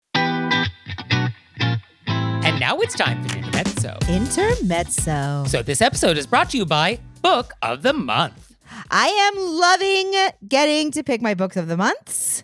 And 2.41 2.59
now 2.59 2.77
it's 2.79 2.95
time 2.95 3.23
for 3.23 3.37
Intermezzo. 3.37 3.97
Intermezzo. 4.09 5.45
So, 5.47 5.63
this 5.63 5.81
episode 5.81 6.17
is 6.17 6.27
brought 6.27 6.49
to 6.49 6.57
you 6.57 6.65
by 6.65 6.99
Book 7.21 7.53
of 7.61 7.83
the 7.83 7.93
Month. 7.93 8.57
I 8.91 9.07
am 9.07 9.35
loving 9.37 10.13
getting 10.47 10.91
to 10.91 11.01
pick 11.01 11.21
my 11.21 11.33
books 11.33 11.55
of 11.55 11.69
the 11.69 11.77
months. 11.77 12.43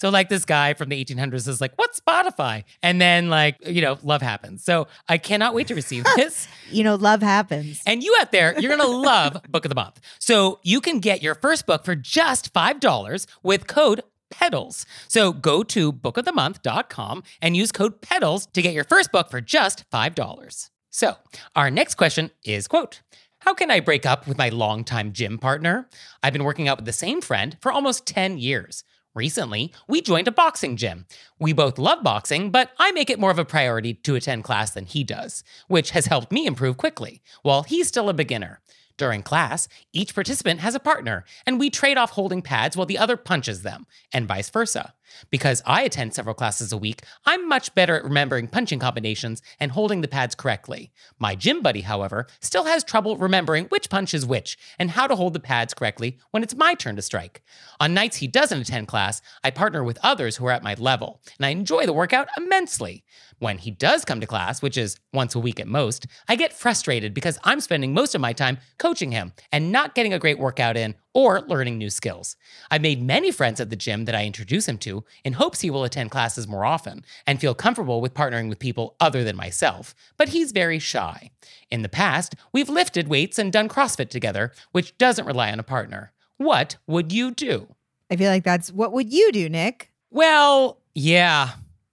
So, 0.00 0.08
like, 0.08 0.28
this 0.28 0.44
guy 0.44 0.74
from 0.74 0.88
the 0.88 1.04
1800s 1.04 1.46
is 1.46 1.60
like, 1.60 1.72
What's 1.76 2.00
Spotify? 2.00 2.64
And 2.82 3.00
then, 3.00 3.28
like, 3.28 3.56
you 3.66 3.82
know, 3.82 3.98
love 4.02 4.22
happens. 4.22 4.64
So, 4.64 4.86
I 5.08 5.18
cannot 5.18 5.54
wait 5.54 5.68
to 5.68 5.74
receive 5.74 6.04
this. 6.16 6.48
You 6.70 6.84
know, 6.84 6.94
love 6.94 7.22
happens. 7.22 7.82
And 7.86 8.02
you 8.02 8.16
out 8.20 8.32
there, 8.32 8.58
you're 8.58 8.74
going 8.74 8.80
to 8.80 8.96
love 8.96 9.42
Book 9.50 9.64
of 9.64 9.68
the 9.68 9.74
Month. 9.74 10.00
So 10.18 10.58
you 10.62 10.80
can 10.80 11.00
get 11.00 11.22
your 11.22 11.34
first 11.34 11.66
book 11.66 11.84
for 11.84 11.94
just 11.94 12.52
$5 12.52 13.26
with 13.42 13.66
code 13.66 14.02
PEDALS. 14.32 14.86
So 15.08 15.32
go 15.32 15.62
to 15.64 15.92
bookofthemonth.com 15.92 17.22
and 17.42 17.56
use 17.56 17.72
code 17.72 18.00
PEDALS 18.00 18.52
to 18.52 18.62
get 18.62 18.74
your 18.74 18.84
first 18.84 19.12
book 19.12 19.30
for 19.30 19.40
just 19.40 19.88
$5. 19.90 20.70
So 20.90 21.16
our 21.56 21.70
next 21.70 21.96
question 21.96 22.30
is 22.44 22.68
quote, 22.68 23.02
how 23.40 23.54
can 23.54 23.70
I 23.70 23.80
break 23.80 24.04
up 24.04 24.26
with 24.26 24.36
my 24.36 24.50
longtime 24.50 25.12
gym 25.12 25.38
partner? 25.38 25.88
I've 26.22 26.32
been 26.32 26.44
working 26.44 26.68
out 26.68 26.76
with 26.76 26.84
the 26.84 26.92
same 26.92 27.20
friend 27.20 27.56
for 27.60 27.72
almost 27.72 28.06
10 28.06 28.38
years. 28.38 28.84
Recently, 29.14 29.72
we 29.88 30.00
joined 30.00 30.28
a 30.28 30.32
boxing 30.32 30.76
gym. 30.76 31.04
We 31.40 31.52
both 31.52 31.78
love 31.78 32.04
boxing, 32.04 32.52
but 32.52 32.70
I 32.78 32.92
make 32.92 33.10
it 33.10 33.18
more 33.18 33.32
of 33.32 33.40
a 33.40 33.44
priority 33.44 33.94
to 33.94 34.14
attend 34.14 34.44
class 34.44 34.70
than 34.70 34.86
he 34.86 35.02
does, 35.02 35.42
which 35.66 35.90
has 35.90 36.06
helped 36.06 36.30
me 36.30 36.46
improve 36.46 36.76
quickly, 36.76 37.20
while 37.42 37.64
he's 37.64 37.88
still 37.88 38.08
a 38.08 38.14
beginner. 38.14 38.60
During 39.00 39.22
class, 39.22 39.66
each 39.94 40.14
participant 40.14 40.60
has 40.60 40.74
a 40.74 40.78
partner, 40.78 41.24
and 41.46 41.58
we 41.58 41.70
trade 41.70 41.96
off 41.96 42.10
holding 42.10 42.42
pads 42.42 42.76
while 42.76 42.84
the 42.84 42.98
other 42.98 43.16
punches 43.16 43.62
them, 43.62 43.86
and 44.12 44.28
vice 44.28 44.50
versa. 44.50 44.92
Because 45.30 45.62
I 45.64 45.82
attend 45.84 46.12
several 46.12 46.34
classes 46.34 46.70
a 46.70 46.76
week, 46.76 47.02
I'm 47.24 47.48
much 47.48 47.74
better 47.74 47.96
at 47.96 48.04
remembering 48.04 48.46
punching 48.46 48.78
combinations 48.78 49.40
and 49.58 49.72
holding 49.72 50.02
the 50.02 50.06
pads 50.06 50.34
correctly. 50.34 50.92
My 51.18 51.34
gym 51.34 51.62
buddy, 51.62 51.80
however, 51.80 52.26
still 52.40 52.64
has 52.64 52.84
trouble 52.84 53.16
remembering 53.16 53.64
which 53.66 53.88
punch 53.88 54.12
is 54.12 54.26
which 54.26 54.58
and 54.78 54.90
how 54.90 55.06
to 55.06 55.16
hold 55.16 55.32
the 55.32 55.40
pads 55.40 55.72
correctly 55.72 56.18
when 56.30 56.42
it's 56.42 56.54
my 56.54 56.74
turn 56.74 56.96
to 56.96 57.02
strike. 57.02 57.42
On 57.80 57.94
nights 57.94 58.18
he 58.18 58.28
doesn't 58.28 58.60
attend 58.60 58.88
class, 58.88 59.22
I 59.42 59.50
partner 59.50 59.82
with 59.82 59.98
others 60.02 60.36
who 60.36 60.46
are 60.46 60.52
at 60.52 60.62
my 60.62 60.74
level, 60.74 61.22
and 61.38 61.46
I 61.46 61.50
enjoy 61.50 61.86
the 61.86 61.94
workout 61.94 62.28
immensely. 62.36 63.02
When 63.40 63.56
he 63.56 63.70
does 63.70 64.04
come 64.04 64.20
to 64.20 64.26
class, 64.26 64.60
which 64.60 64.76
is 64.76 64.98
once 65.14 65.34
a 65.34 65.38
week 65.38 65.58
at 65.60 65.66
most, 65.66 66.06
I 66.28 66.36
get 66.36 66.52
frustrated 66.52 67.14
because 67.14 67.38
I'm 67.42 67.60
spending 67.60 67.94
most 67.94 68.14
of 68.14 68.20
my 68.20 68.34
time 68.34 68.58
coaching 68.78 69.12
him 69.12 69.32
and 69.50 69.72
not 69.72 69.94
getting 69.94 70.12
a 70.12 70.18
great 70.18 70.38
workout 70.38 70.76
in 70.76 70.94
or 71.14 71.40
learning 71.40 71.78
new 71.78 71.88
skills. 71.88 72.36
I've 72.70 72.82
made 72.82 73.02
many 73.02 73.30
friends 73.30 73.58
at 73.58 73.70
the 73.70 73.76
gym 73.76 74.04
that 74.04 74.14
I 74.14 74.26
introduce 74.26 74.68
him 74.68 74.76
to 74.78 75.04
in 75.24 75.32
hopes 75.32 75.62
he 75.62 75.70
will 75.70 75.84
attend 75.84 76.10
classes 76.10 76.46
more 76.46 76.66
often 76.66 77.02
and 77.26 77.40
feel 77.40 77.54
comfortable 77.54 78.02
with 78.02 78.12
partnering 78.12 78.50
with 78.50 78.58
people 78.58 78.94
other 79.00 79.24
than 79.24 79.36
myself, 79.36 79.94
but 80.18 80.28
he's 80.28 80.52
very 80.52 80.78
shy. 80.78 81.30
In 81.70 81.80
the 81.80 81.88
past, 81.88 82.34
we've 82.52 82.68
lifted 82.68 83.08
weights 83.08 83.38
and 83.38 83.50
done 83.50 83.70
CrossFit 83.70 84.10
together, 84.10 84.52
which 84.72 84.98
doesn't 84.98 85.24
rely 85.24 85.50
on 85.50 85.58
a 85.58 85.62
partner. 85.62 86.12
What 86.36 86.76
would 86.86 87.10
you 87.10 87.30
do? 87.30 87.74
I 88.10 88.16
feel 88.16 88.30
like 88.30 88.44
that's 88.44 88.70
what 88.70 88.92
would 88.92 89.10
you 89.10 89.32
do, 89.32 89.48
Nick? 89.48 89.90
Well, 90.10 90.82
yeah, 90.94 91.52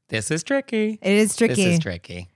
this 0.10 0.32
is 0.32 0.44
tricky. 0.44 1.00
It 1.02 1.14
is 1.14 1.36
tricky. 1.36 1.56
This 1.56 1.66
is 1.66 1.80
tricky. 1.80 2.30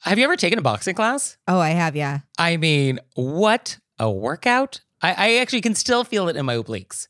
Have 0.00 0.18
you 0.18 0.24
ever 0.24 0.36
taken 0.36 0.58
a 0.58 0.62
boxing 0.62 0.94
class? 0.94 1.36
oh, 1.46 1.58
I 1.58 1.70
have, 1.70 1.94
yeah. 1.94 2.20
I 2.38 2.56
mean, 2.56 2.98
what 3.14 3.78
a 3.98 4.10
workout. 4.10 4.80
I, 5.00 5.10
I 5.12 5.34
actually 5.36 5.60
can 5.60 5.74
still 5.74 6.04
feel 6.04 6.28
it 6.28 6.36
in 6.36 6.44
my 6.46 6.56
obliques. 6.56 7.06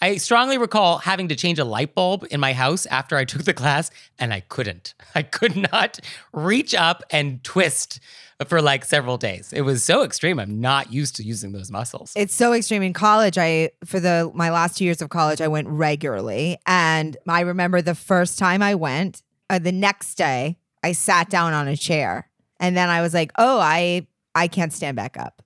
I 0.00 0.18
strongly 0.18 0.58
recall 0.58 0.98
having 0.98 1.28
to 1.28 1.36
change 1.36 1.58
a 1.58 1.64
light 1.64 1.94
bulb 1.94 2.26
in 2.30 2.38
my 2.38 2.52
house 2.52 2.86
after 2.86 3.16
I 3.16 3.24
took 3.26 3.44
the 3.44 3.54
class, 3.54 3.90
and 4.18 4.32
I 4.32 4.40
couldn't. 4.40 4.94
I 5.14 5.22
could 5.22 5.56
not 5.72 5.98
reach 6.32 6.74
up 6.74 7.02
and 7.10 7.42
twist 7.42 7.98
for 8.46 8.60
like 8.60 8.84
several 8.84 9.16
days. 9.16 9.52
It 9.52 9.62
was 9.62 9.82
so 9.82 10.02
extreme. 10.02 10.38
I'm 10.38 10.60
not 10.60 10.92
used 10.92 11.16
to 11.16 11.22
using 11.22 11.52
those 11.52 11.70
muscles. 11.70 12.12
It's 12.14 12.34
so 12.34 12.52
extreme 12.52 12.82
in 12.82 12.92
college. 12.92 13.38
I 13.38 13.70
for 13.84 13.98
the 13.98 14.30
my 14.34 14.50
last 14.50 14.76
two 14.76 14.84
years 14.84 15.00
of 15.00 15.08
college, 15.08 15.40
I 15.40 15.48
went 15.48 15.68
regularly, 15.68 16.58
and 16.66 17.16
I 17.26 17.40
remember 17.40 17.80
the 17.80 17.94
first 17.94 18.38
time 18.38 18.62
I 18.62 18.74
went. 18.74 19.22
Uh, 19.48 19.58
the 19.58 19.72
next 19.72 20.16
day, 20.16 20.58
I 20.82 20.92
sat 20.92 21.30
down 21.30 21.52
on 21.52 21.68
a 21.68 21.76
chair, 21.76 22.28
and 22.60 22.76
then 22.76 22.88
I 22.88 23.00
was 23.00 23.14
like, 23.14 23.32
"Oh, 23.38 23.58
I 23.60 24.06
I 24.34 24.48
can't 24.48 24.72
stand 24.72 24.96
back 24.96 25.16
up." 25.16 25.42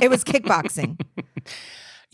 it 0.00 0.10
was 0.10 0.24
kickboxing. 0.24 1.00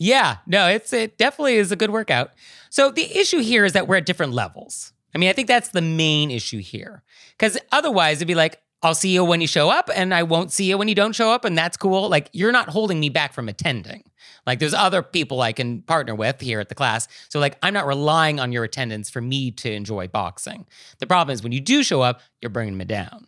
Yeah, 0.03 0.37
no, 0.47 0.67
it's 0.67 0.93
it 0.93 1.19
definitely 1.19 1.57
is 1.57 1.71
a 1.71 1.75
good 1.75 1.91
workout. 1.91 2.31
So 2.71 2.89
the 2.89 3.19
issue 3.19 3.37
here 3.37 3.65
is 3.65 3.73
that 3.73 3.87
we're 3.87 3.97
at 3.97 4.07
different 4.07 4.33
levels. 4.33 4.93
I 5.13 5.19
mean, 5.19 5.29
I 5.29 5.33
think 5.33 5.47
that's 5.47 5.69
the 5.69 5.81
main 5.83 6.31
issue 6.31 6.57
here. 6.57 7.03
Cuz 7.37 7.55
otherwise 7.71 8.17
it'd 8.17 8.27
be 8.27 8.33
like 8.33 8.59
I'll 8.83 8.95
see 8.95 9.13
you 9.13 9.23
when 9.23 9.41
you 9.41 9.47
show 9.47 9.69
up 9.69 9.89
and 9.93 10.13
I 10.13 10.23
won't 10.23 10.51
see 10.51 10.65
you 10.65 10.77
when 10.77 10.87
you 10.87 10.95
don't 10.95 11.13
show 11.13 11.31
up 11.31 11.45
and 11.45 11.57
that's 11.57 11.77
cool. 11.77 12.09
Like 12.09 12.29
you're 12.33 12.51
not 12.51 12.69
holding 12.69 12.99
me 12.99 13.09
back 13.09 13.33
from 13.33 13.47
attending. 13.47 14.03
Like 14.47 14.59
there's 14.59 14.73
other 14.73 15.03
people 15.03 15.41
I 15.41 15.53
can 15.53 15.83
partner 15.83 16.15
with 16.15 16.41
here 16.41 16.59
at 16.59 16.69
the 16.69 16.75
class. 16.75 17.07
So 17.29 17.39
like 17.39 17.57
I'm 17.61 17.73
not 17.73 17.85
relying 17.85 18.39
on 18.39 18.51
your 18.51 18.63
attendance 18.63 19.09
for 19.09 19.21
me 19.21 19.51
to 19.51 19.71
enjoy 19.71 20.07
boxing. 20.07 20.65
The 20.99 21.07
problem 21.07 21.33
is 21.33 21.43
when 21.43 21.51
you 21.51 21.59
do 21.59 21.83
show 21.83 22.01
up, 22.01 22.21
you're 22.41 22.49
bringing 22.49 22.77
me 22.77 22.85
down. 22.85 23.27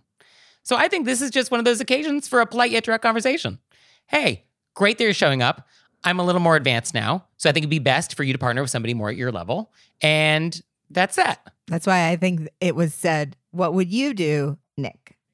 So 0.64 0.76
I 0.76 0.88
think 0.88 1.06
this 1.06 1.22
is 1.22 1.30
just 1.30 1.52
one 1.52 1.60
of 1.60 1.66
those 1.66 1.82
occasions 1.82 2.28
for 2.28 2.42
a 2.42 2.48
polite 2.48 2.72
yet 2.72 2.86
direct 2.86 3.04
conversation. 3.04 3.60
Hey, 4.08 4.46
great 4.74 4.98
that 4.98 5.04
you're 5.04 5.14
showing 5.14 5.44
up. 5.44 5.68
I'm 6.04 6.20
a 6.20 6.24
little 6.24 6.42
more 6.42 6.56
advanced 6.56 6.94
now. 6.94 7.26
So 7.38 7.50
I 7.50 7.54
think 7.54 7.64
it'd 7.64 7.70
be 7.70 7.80
best 7.80 8.16
for 8.16 8.24
you 8.24 8.34
to 8.34 8.40
partner 8.40 8.62
with 8.62 8.72
somebody 8.72 8.94
more 8.94 9.10
at 9.10 9.16
your 9.16 9.32
level. 9.32 9.72
And 10.02 10.60
that's 10.90 11.16
that. 11.16 11.54
That's 11.68 11.88
why 11.88 12.10
I 12.10 12.16
think 12.16 12.50
it 12.60 12.76
was 12.76 12.94
said, 12.94 13.38
"What 13.52 13.74
would 13.74 13.92
you 13.92 14.14
do, 14.14 14.58
Nick?" 14.58 14.63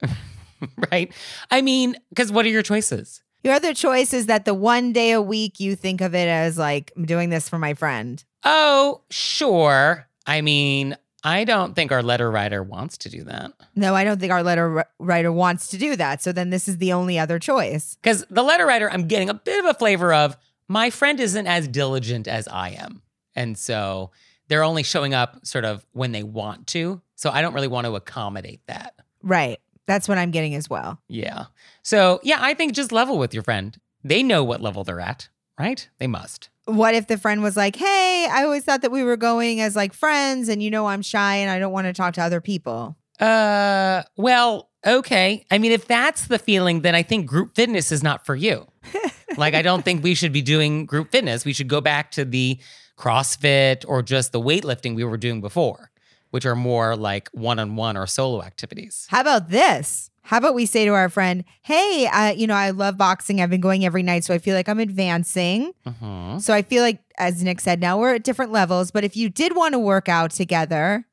right? 0.92 1.12
I 1.52 1.62
mean, 1.62 1.96
because 2.10 2.32
what 2.32 2.46
are 2.46 2.50
your 2.50 2.64
choices? 2.64 3.22
Your 3.44 3.54
other 3.54 3.74
choice 3.74 4.14
is 4.14 4.26
that 4.26 4.46
the 4.46 4.54
one 4.54 4.92
day 4.92 5.12
a 5.12 5.22
week 5.22 5.60
you 5.60 5.76
think 5.76 6.02
of 6.02 6.14
it 6.14 6.28
as 6.28 6.58
like 6.58 6.92
I'm 6.98 7.06
doing 7.06 7.30
this 7.30 7.48
for 7.48 7.58
my 7.58 7.74
friend. 7.74 8.24
Oh, 8.44 9.02
sure. 9.10 10.08
I 10.26 10.42
mean, 10.42 10.98
I 11.24 11.44
don't 11.44 11.76
think 11.76 11.92
our 11.92 12.04
letter 12.04 12.30
writer 12.30 12.64
wants 12.64 12.98
to 13.00 13.10
do 13.10 13.24
that. 13.26 13.52
No, 13.76 13.96
I 13.96 14.04
don't 14.04 14.20
think 14.20 14.32
our 14.32 14.44
letter 14.44 14.70
wr- 14.70 14.82
writer 15.00 15.32
wants 15.32 15.68
to 15.70 15.78
do 15.78 15.96
that. 15.96 16.22
So 16.22 16.32
then 16.32 16.50
this 16.50 16.68
is 16.68 16.78
the 16.78 16.94
only 16.94 17.20
other 17.20 17.40
choice. 17.40 17.98
Because 18.02 18.26
the 18.30 18.44
letter 18.44 18.66
writer, 18.66 18.90
I'm 18.90 19.08
getting 19.08 19.30
a 19.30 19.34
bit 19.34 19.60
of 19.60 19.70
a 19.70 19.74
flavor 19.74 20.14
of 20.14 20.38
my 20.68 20.90
friend 20.90 21.20
isn't 21.20 21.48
as 21.48 21.68
diligent 21.68 22.28
as 22.28 22.48
I 22.48 22.72
am. 22.72 23.02
And 23.36 23.58
so 23.58 24.12
they're 24.48 24.64
only 24.64 24.84
showing 24.84 25.14
up 25.14 25.46
sort 25.46 25.66
of 25.66 25.86
when 25.92 26.12
they 26.12 26.24
want 26.24 26.68
to. 26.68 27.02
So 27.16 27.30
I 27.30 27.42
don't 27.42 27.54
really 27.54 27.68
want 27.68 27.86
to 27.86 27.96
accommodate 27.96 28.62
that. 28.68 28.96
Right. 29.22 29.60
That's 29.90 30.08
what 30.08 30.20
I'm 30.20 30.30
getting 30.30 30.54
as 30.54 30.70
well. 30.70 31.02
Yeah. 31.08 31.46
So 31.82 32.20
yeah, 32.22 32.38
I 32.40 32.54
think 32.54 32.74
just 32.74 32.92
level 32.92 33.18
with 33.18 33.34
your 33.34 33.42
friend. 33.42 33.76
They 34.04 34.22
know 34.22 34.44
what 34.44 34.62
level 34.62 34.84
they're 34.84 35.00
at, 35.00 35.30
right? 35.58 35.90
They 35.98 36.06
must. 36.06 36.50
What 36.66 36.94
if 36.94 37.08
the 37.08 37.18
friend 37.18 37.42
was 37.42 37.58
like, 37.58 37.76
"Hey, 37.76 38.28
I 38.32 38.44
always 38.44 38.64
thought 38.64 38.84
that 38.84 38.92
we 38.92 39.02
were 39.02 39.18
going 39.18 39.62
as 39.62 39.76
like 39.76 39.94
friends 39.94 40.48
and 40.48 40.62
you 40.62 40.70
know 40.70 40.86
I'm 40.86 41.02
shy 41.02 41.38
and 41.38 41.50
I 41.50 41.58
don't 41.58 41.72
want 41.72 41.88
to 41.88 41.94
talk 41.94 42.14
to 42.14 42.22
other 42.22 42.40
people." 42.40 42.98
Uh, 43.20 44.04
well, 44.16 44.70
okay. 44.86 45.44
I 45.50 45.58
mean, 45.58 45.72
if 45.72 45.88
that's 45.88 46.28
the 46.28 46.38
feeling, 46.38 46.82
then 46.82 46.94
I 46.94 47.02
think 47.02 47.26
group 47.26 47.56
fitness 47.56 47.92
is 47.92 48.04
not 48.04 48.28
for 48.28 48.36
you. 48.36 48.68
like, 49.38 49.56
I 49.56 49.64
don't 49.64 49.84
think 49.84 50.04
we 50.04 50.14
should 50.14 50.32
be 50.32 50.44
doing 50.44 50.86
group 50.86 51.10
fitness. 51.10 51.46
We 51.46 51.54
should 51.54 51.68
go 51.68 51.82
back 51.82 52.12
to 52.12 52.26
the 52.26 52.60
CrossFit 52.96 53.86
or 53.88 54.04
just 54.04 54.34
the 54.34 54.40
weightlifting 54.40 54.96
we 54.96 55.04
were 55.04 55.18
doing 55.18 55.42
before, 55.42 55.89
which 56.32 56.46
are 56.46 56.56
more 56.56 56.96
like 56.96 57.30
one 57.32 57.60
on 57.60 57.76
one 57.76 57.98
or 57.98 58.08
solo 58.08 58.42
activities. 58.44 59.08
How 59.10 59.22
about 59.22 59.50
this? 59.50 60.10
How 60.24 60.38
about 60.38 60.54
we 60.54 60.68
say 60.68 60.86
to 60.86 60.92
our 60.94 61.10
friend, 61.10 61.44
"Hey, 61.64 62.06
uh, 62.06 62.32
you 62.32 62.46
know, 62.46 62.54
I 62.54 62.70
love 62.70 62.98
boxing. 62.98 63.42
I've 63.42 63.50
been 63.50 63.62
going 63.62 63.84
every 63.84 64.04
night, 64.04 64.24
so 64.24 64.34
I 64.34 64.38
feel 64.38 64.56
like 64.56 64.70
I'm 64.70 64.80
advancing. 64.80 65.72
hmm 65.88 66.38
So 66.38 66.54
I 66.54 66.62
feel 66.62 66.84
like, 66.84 67.00
as 67.18 67.42
Nick 67.44 67.60
said, 67.60 67.80
now 67.80 67.98
we're 67.98 68.14
at 68.16 68.24
different 68.24 68.52
levels. 68.52 68.92
But 68.92 69.04
if 69.04 69.18
you 69.18 69.30
did 69.30 69.56
want 69.56 69.74
to 69.74 69.80
work 69.80 70.08
out 70.08 70.30
together, 70.30 71.06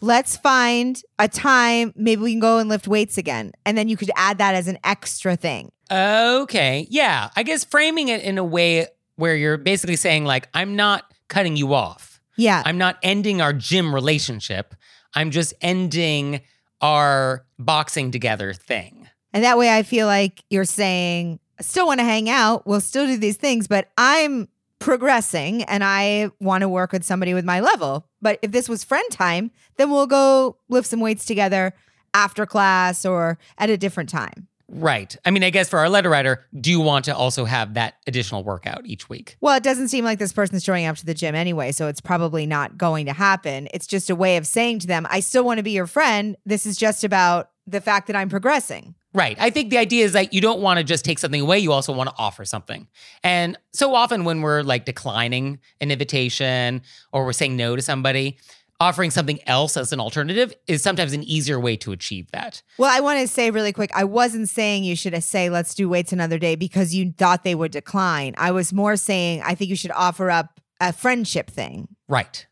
let's 0.00 0.36
find 0.36 1.00
a 1.20 1.28
time. 1.28 1.92
Maybe 1.94 2.22
we 2.22 2.32
can 2.32 2.40
go 2.40 2.58
and 2.58 2.68
lift 2.68 2.88
weights 2.88 3.16
again, 3.16 3.52
and 3.64 3.78
then 3.78 3.88
you 3.88 3.96
could 3.96 4.10
add 4.16 4.38
that 4.38 4.56
as 4.56 4.66
an 4.66 4.78
extra 4.82 5.36
thing. 5.36 5.70
Okay. 5.90 6.86
Yeah. 6.90 7.30
I 7.36 7.42
guess 7.44 7.62
framing 7.64 8.08
it 8.08 8.22
in 8.22 8.38
a 8.38 8.44
way 8.44 8.86
where 9.16 9.36
you're 9.36 9.58
basically 9.58 9.96
saying, 9.96 10.24
like, 10.24 10.48
I'm 10.52 10.74
not 10.74 11.04
cutting 11.28 11.56
you 11.56 11.74
off. 11.74 12.13
Yeah, 12.36 12.62
I'm 12.64 12.78
not 12.78 12.98
ending 13.02 13.40
our 13.40 13.52
gym 13.52 13.94
relationship. 13.94 14.74
I'm 15.14 15.30
just 15.30 15.54
ending 15.60 16.40
our 16.80 17.46
boxing 17.58 18.10
together 18.10 18.52
thing. 18.52 19.08
and 19.32 19.44
that 19.44 19.56
way 19.58 19.74
I 19.74 19.82
feel 19.82 20.06
like 20.06 20.44
you're 20.50 20.64
saying, 20.64 21.40
I 21.58 21.62
still 21.62 21.86
want 21.86 22.00
to 22.00 22.04
hang 22.04 22.28
out. 22.28 22.66
We'll 22.66 22.80
still 22.80 23.06
do 23.06 23.16
these 23.16 23.36
things, 23.36 23.66
but 23.68 23.88
I'm 23.96 24.48
progressing 24.80 25.62
and 25.64 25.82
I 25.82 26.30
want 26.40 26.62
to 26.62 26.68
work 26.68 26.92
with 26.92 27.04
somebody 27.04 27.32
with 27.32 27.44
my 27.44 27.60
level. 27.60 28.06
But 28.20 28.38
if 28.42 28.50
this 28.50 28.68
was 28.68 28.84
friend 28.84 29.04
time, 29.10 29.50
then 29.76 29.90
we'll 29.90 30.06
go 30.06 30.58
lift 30.68 30.86
some 30.88 31.00
weights 31.00 31.24
together 31.24 31.72
after 32.12 32.44
class 32.44 33.04
or 33.04 33.38
at 33.56 33.70
a 33.70 33.76
different 33.76 34.10
time. 34.10 34.48
Right. 34.74 35.16
I 35.24 35.30
mean, 35.30 35.44
I 35.44 35.50
guess 35.50 35.68
for 35.68 35.78
our 35.78 35.88
letter 35.88 36.10
writer, 36.10 36.44
do 36.60 36.70
you 36.70 36.80
want 36.80 37.04
to 37.04 37.14
also 37.14 37.44
have 37.44 37.74
that 37.74 37.94
additional 38.08 38.42
workout 38.42 38.84
each 38.86 39.08
week? 39.08 39.36
Well, 39.40 39.56
it 39.56 39.62
doesn't 39.62 39.88
seem 39.88 40.04
like 40.04 40.18
this 40.18 40.32
person's 40.32 40.64
showing 40.64 40.84
up 40.86 40.96
to 40.96 41.06
the 41.06 41.14
gym 41.14 41.36
anyway, 41.36 41.70
so 41.70 41.86
it's 41.86 42.00
probably 42.00 42.44
not 42.44 42.76
going 42.76 43.06
to 43.06 43.12
happen. 43.12 43.68
It's 43.72 43.86
just 43.86 44.10
a 44.10 44.16
way 44.16 44.36
of 44.36 44.48
saying 44.48 44.80
to 44.80 44.88
them, 44.88 45.06
I 45.08 45.20
still 45.20 45.44
want 45.44 45.58
to 45.58 45.62
be 45.62 45.70
your 45.70 45.86
friend. 45.86 46.36
This 46.44 46.66
is 46.66 46.76
just 46.76 47.04
about 47.04 47.50
the 47.68 47.80
fact 47.80 48.08
that 48.08 48.16
I'm 48.16 48.28
progressing. 48.28 48.96
Right. 49.14 49.36
I 49.38 49.50
think 49.50 49.70
the 49.70 49.78
idea 49.78 50.04
is 50.04 50.12
that 50.14 50.34
you 50.34 50.40
don't 50.40 50.60
want 50.60 50.78
to 50.78 50.84
just 50.84 51.04
take 51.04 51.20
something 51.20 51.40
away, 51.40 51.60
you 51.60 51.70
also 51.70 51.92
want 51.92 52.10
to 52.10 52.14
offer 52.18 52.44
something. 52.44 52.88
And 53.22 53.56
so 53.72 53.94
often 53.94 54.24
when 54.24 54.40
we're 54.40 54.62
like 54.62 54.86
declining 54.86 55.60
an 55.80 55.92
invitation 55.92 56.82
or 57.12 57.24
we're 57.24 57.32
saying 57.32 57.56
no 57.56 57.76
to 57.76 57.82
somebody, 57.82 58.38
offering 58.80 59.10
something 59.10 59.38
else 59.46 59.76
as 59.76 59.92
an 59.92 60.00
alternative 60.00 60.52
is 60.66 60.82
sometimes 60.82 61.12
an 61.12 61.22
easier 61.22 61.60
way 61.60 61.76
to 61.76 61.92
achieve 61.92 62.30
that. 62.32 62.62
Well, 62.78 62.90
I 62.92 63.00
want 63.00 63.20
to 63.20 63.28
say 63.28 63.50
really 63.50 63.72
quick, 63.72 63.90
I 63.94 64.04
wasn't 64.04 64.48
saying 64.48 64.84
you 64.84 64.96
should 64.96 65.22
say, 65.22 65.48
let's 65.48 65.74
do 65.74 65.88
weights 65.88 66.12
another 66.12 66.38
day 66.38 66.56
because 66.56 66.94
you 66.94 67.12
thought 67.16 67.44
they 67.44 67.54
would 67.54 67.72
decline. 67.72 68.34
I 68.36 68.50
was 68.50 68.72
more 68.72 68.96
saying, 68.96 69.42
I 69.44 69.54
think 69.54 69.70
you 69.70 69.76
should 69.76 69.92
offer 69.92 70.30
up 70.30 70.60
a 70.80 70.92
friendship 70.92 71.50
thing. 71.50 71.88
Right. 72.08 72.46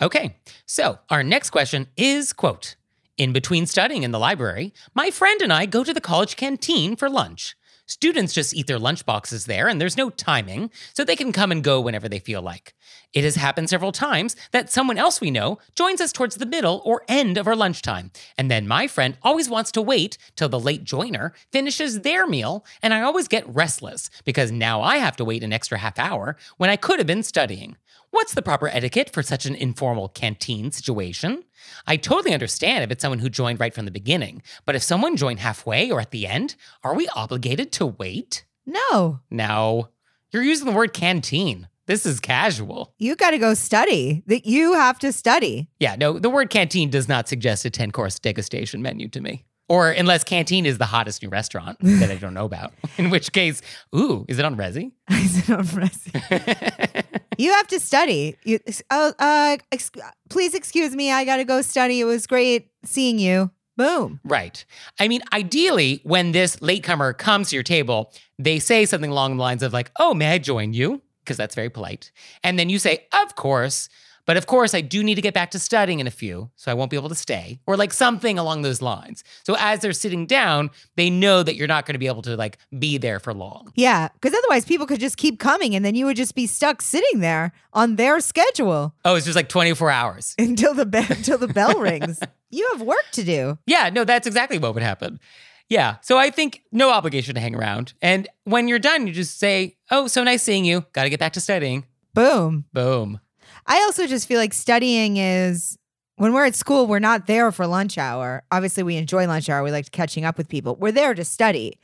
Okay. 0.00 0.36
So 0.66 0.98
our 1.10 1.22
next 1.22 1.50
question 1.50 1.86
is 1.96 2.32
quote, 2.32 2.76
in 3.16 3.32
between 3.32 3.66
studying 3.66 4.02
in 4.02 4.10
the 4.10 4.18
library, 4.18 4.74
my 4.94 5.10
friend 5.10 5.40
and 5.40 5.52
I 5.52 5.66
go 5.66 5.84
to 5.84 5.94
the 5.94 6.00
college 6.00 6.36
canteen 6.36 6.96
for 6.96 7.08
lunch. 7.08 7.56
Students 7.88 8.32
just 8.32 8.52
eat 8.52 8.66
their 8.66 8.80
lunchboxes 8.80 9.46
there, 9.46 9.68
and 9.68 9.80
there's 9.80 9.96
no 9.96 10.10
timing, 10.10 10.70
so 10.92 11.04
they 11.04 11.14
can 11.14 11.32
come 11.32 11.52
and 11.52 11.62
go 11.62 11.80
whenever 11.80 12.08
they 12.08 12.18
feel 12.18 12.42
like. 12.42 12.74
It 13.12 13.22
has 13.22 13.36
happened 13.36 13.70
several 13.70 13.92
times 13.92 14.34
that 14.50 14.72
someone 14.72 14.98
else 14.98 15.20
we 15.20 15.30
know 15.30 15.58
joins 15.76 16.00
us 16.00 16.12
towards 16.12 16.36
the 16.36 16.46
middle 16.46 16.82
or 16.84 17.02
end 17.06 17.38
of 17.38 17.46
our 17.46 17.54
lunchtime, 17.54 18.10
and 18.36 18.50
then 18.50 18.66
my 18.66 18.88
friend 18.88 19.16
always 19.22 19.48
wants 19.48 19.70
to 19.72 19.82
wait 19.82 20.18
till 20.34 20.48
the 20.48 20.58
late 20.58 20.82
joiner 20.82 21.32
finishes 21.52 22.00
their 22.00 22.26
meal, 22.26 22.64
and 22.82 22.92
I 22.92 23.02
always 23.02 23.28
get 23.28 23.48
restless 23.48 24.10
because 24.24 24.50
now 24.50 24.82
I 24.82 24.96
have 24.96 25.16
to 25.16 25.24
wait 25.24 25.44
an 25.44 25.52
extra 25.52 25.78
half 25.78 25.98
hour 25.98 26.36
when 26.56 26.70
I 26.70 26.76
could 26.76 26.98
have 26.98 27.06
been 27.06 27.22
studying. 27.22 27.76
What's 28.10 28.34
the 28.34 28.42
proper 28.42 28.66
etiquette 28.66 29.10
for 29.12 29.22
such 29.22 29.46
an 29.46 29.54
informal 29.54 30.08
canteen 30.08 30.72
situation? 30.72 31.44
I 31.86 31.96
totally 31.96 32.34
understand 32.34 32.84
if 32.84 32.90
it's 32.90 33.02
someone 33.02 33.18
who 33.20 33.28
joined 33.28 33.60
right 33.60 33.74
from 33.74 33.84
the 33.84 33.90
beginning, 33.90 34.42
but 34.64 34.74
if 34.74 34.82
someone 34.82 35.16
joined 35.16 35.40
halfway 35.40 35.90
or 35.90 36.00
at 36.00 36.10
the 36.10 36.26
end, 36.26 36.56
are 36.82 36.94
we 36.94 37.08
obligated 37.08 37.72
to 37.72 37.86
wait? 37.86 38.44
No, 38.66 39.20
No. 39.30 39.88
You're 40.32 40.42
using 40.42 40.66
the 40.66 40.72
word 40.72 40.92
canteen. 40.92 41.68
This 41.86 42.04
is 42.04 42.18
casual. 42.18 42.92
you 42.98 43.14
got 43.14 43.30
to 43.30 43.38
go 43.38 43.54
study. 43.54 44.24
That 44.26 44.44
you 44.44 44.74
have 44.74 44.98
to 44.98 45.12
study. 45.12 45.68
Yeah, 45.78 45.94
no, 45.94 46.18
the 46.18 46.28
word 46.28 46.50
canteen 46.50 46.90
does 46.90 47.08
not 47.08 47.28
suggest 47.28 47.64
a 47.64 47.70
10 47.70 47.92
course 47.92 48.18
degustation 48.18 48.80
menu 48.80 49.08
to 49.10 49.20
me. 49.20 49.44
Or 49.68 49.90
unless 49.90 50.22
canteen 50.22 50.64
is 50.64 50.78
the 50.78 50.86
hottest 50.86 51.22
new 51.22 51.28
restaurant 51.28 51.78
that 51.80 52.10
I 52.10 52.16
don't 52.16 52.34
know 52.34 52.44
about, 52.44 52.72
in 52.98 53.10
which 53.10 53.32
case, 53.32 53.62
ooh, 53.94 54.24
is 54.28 54.38
it 54.38 54.44
on 54.44 54.56
Resy? 54.56 54.92
Is 55.10 55.48
it 55.48 55.50
on 55.50 55.64
Resy? 55.64 57.04
you 57.38 57.52
have 57.52 57.66
to 57.68 57.80
study. 57.80 58.36
You, 58.44 58.60
oh, 58.90 59.12
uh, 59.18 59.56
ex- 59.72 59.90
please 60.30 60.54
excuse 60.54 60.94
me. 60.94 61.10
I 61.10 61.24
got 61.24 61.38
to 61.38 61.44
go 61.44 61.62
study. 61.62 62.00
It 62.00 62.04
was 62.04 62.26
great 62.26 62.68
seeing 62.84 63.18
you. 63.18 63.50
Boom. 63.76 64.20
Right. 64.24 64.64
I 64.98 65.08
mean, 65.08 65.20
ideally, 65.32 66.00
when 66.04 66.32
this 66.32 66.62
latecomer 66.62 67.12
comes 67.12 67.50
to 67.50 67.56
your 67.56 67.62
table, 67.62 68.12
they 68.38 68.58
say 68.58 68.86
something 68.86 69.10
along 69.10 69.36
the 69.36 69.42
lines 69.42 69.62
of, 69.62 69.72
like, 69.72 69.90
oh, 69.98 70.14
may 70.14 70.32
I 70.32 70.38
join 70.38 70.72
you? 70.72 71.02
Because 71.24 71.36
that's 71.36 71.54
very 71.54 71.70
polite. 71.70 72.10
And 72.42 72.58
then 72.58 72.68
you 72.68 72.78
say, 72.78 73.06
of 73.12 73.34
course. 73.34 73.88
But 74.26 74.36
of 74.36 74.46
course, 74.46 74.74
I 74.74 74.80
do 74.80 75.02
need 75.02 75.14
to 75.14 75.22
get 75.22 75.34
back 75.34 75.50
to 75.52 75.58
studying 75.58 76.00
in 76.00 76.06
a 76.06 76.10
few, 76.10 76.50
so 76.56 76.70
I 76.70 76.74
won't 76.74 76.90
be 76.90 76.96
able 76.96 77.08
to 77.08 77.14
stay, 77.14 77.60
or 77.66 77.76
like 77.76 77.92
something 77.92 78.38
along 78.38 78.62
those 78.62 78.82
lines. 78.82 79.24
So 79.44 79.56
as 79.58 79.80
they're 79.80 79.92
sitting 79.92 80.26
down, 80.26 80.70
they 80.96 81.08
know 81.10 81.42
that 81.42 81.54
you're 81.56 81.68
not 81.68 81.86
going 81.86 81.94
to 81.94 81.98
be 81.98 82.08
able 82.08 82.22
to 82.22 82.36
like 82.36 82.58
be 82.78 82.98
there 82.98 83.20
for 83.20 83.32
long. 83.32 83.72
Yeah, 83.76 84.08
because 84.08 84.34
otherwise 84.34 84.64
people 84.64 84.86
could 84.86 85.00
just 85.00 85.16
keep 85.16 85.38
coming 85.38 85.74
and 85.74 85.84
then 85.84 85.94
you 85.94 86.04
would 86.06 86.16
just 86.16 86.34
be 86.34 86.46
stuck 86.46 86.82
sitting 86.82 87.20
there 87.20 87.52
on 87.72 87.96
their 87.96 88.20
schedule 88.20 88.94
Oh, 89.04 89.14
it's 89.14 89.24
just 89.26 89.36
like 89.36 89.48
24 89.48 89.90
hours. 89.90 90.34
until 90.38 90.74
the 90.74 90.86
be- 90.86 90.98
until 90.98 91.38
the 91.38 91.48
bell 91.48 91.78
rings. 91.78 92.20
You 92.50 92.68
have 92.72 92.82
work 92.82 93.04
to 93.12 93.22
do. 93.24 93.58
Yeah, 93.66 93.90
no, 93.90 94.04
that's 94.04 94.26
exactly 94.26 94.58
what 94.58 94.74
would 94.74 94.82
happen. 94.82 95.20
Yeah. 95.68 95.96
So 96.02 96.16
I 96.16 96.30
think 96.30 96.62
no 96.72 96.90
obligation 96.90 97.34
to 97.34 97.40
hang 97.40 97.54
around. 97.54 97.92
And 98.00 98.28
when 98.44 98.68
you're 98.68 98.78
done, 98.78 99.06
you 99.06 99.12
just 99.12 99.38
say, 99.38 99.76
oh, 99.90 100.06
so 100.06 100.22
nice 100.24 100.42
seeing 100.42 100.64
you. 100.64 100.84
Got 100.92 101.04
to 101.04 101.10
get 101.10 101.20
back 101.20 101.32
to 101.34 101.40
studying. 101.40 101.84
Boom. 102.14 102.64
Boom. 102.72 103.20
I 103.66 103.78
also 103.82 104.06
just 104.06 104.28
feel 104.28 104.38
like 104.38 104.54
studying 104.54 105.16
is 105.16 105.78
when 106.16 106.32
we're 106.32 106.46
at 106.46 106.54
school, 106.54 106.86
we're 106.86 106.98
not 106.98 107.26
there 107.26 107.52
for 107.52 107.66
lunch 107.66 107.98
hour. 107.98 108.42
Obviously, 108.50 108.82
we 108.82 108.96
enjoy 108.96 109.26
lunch 109.26 109.48
hour. 109.48 109.62
We 109.62 109.70
like 109.70 109.90
catching 109.90 110.24
up 110.24 110.38
with 110.38 110.48
people. 110.48 110.76
We're 110.76 110.92
there 110.92 111.14
to 111.14 111.24
study. 111.24 111.78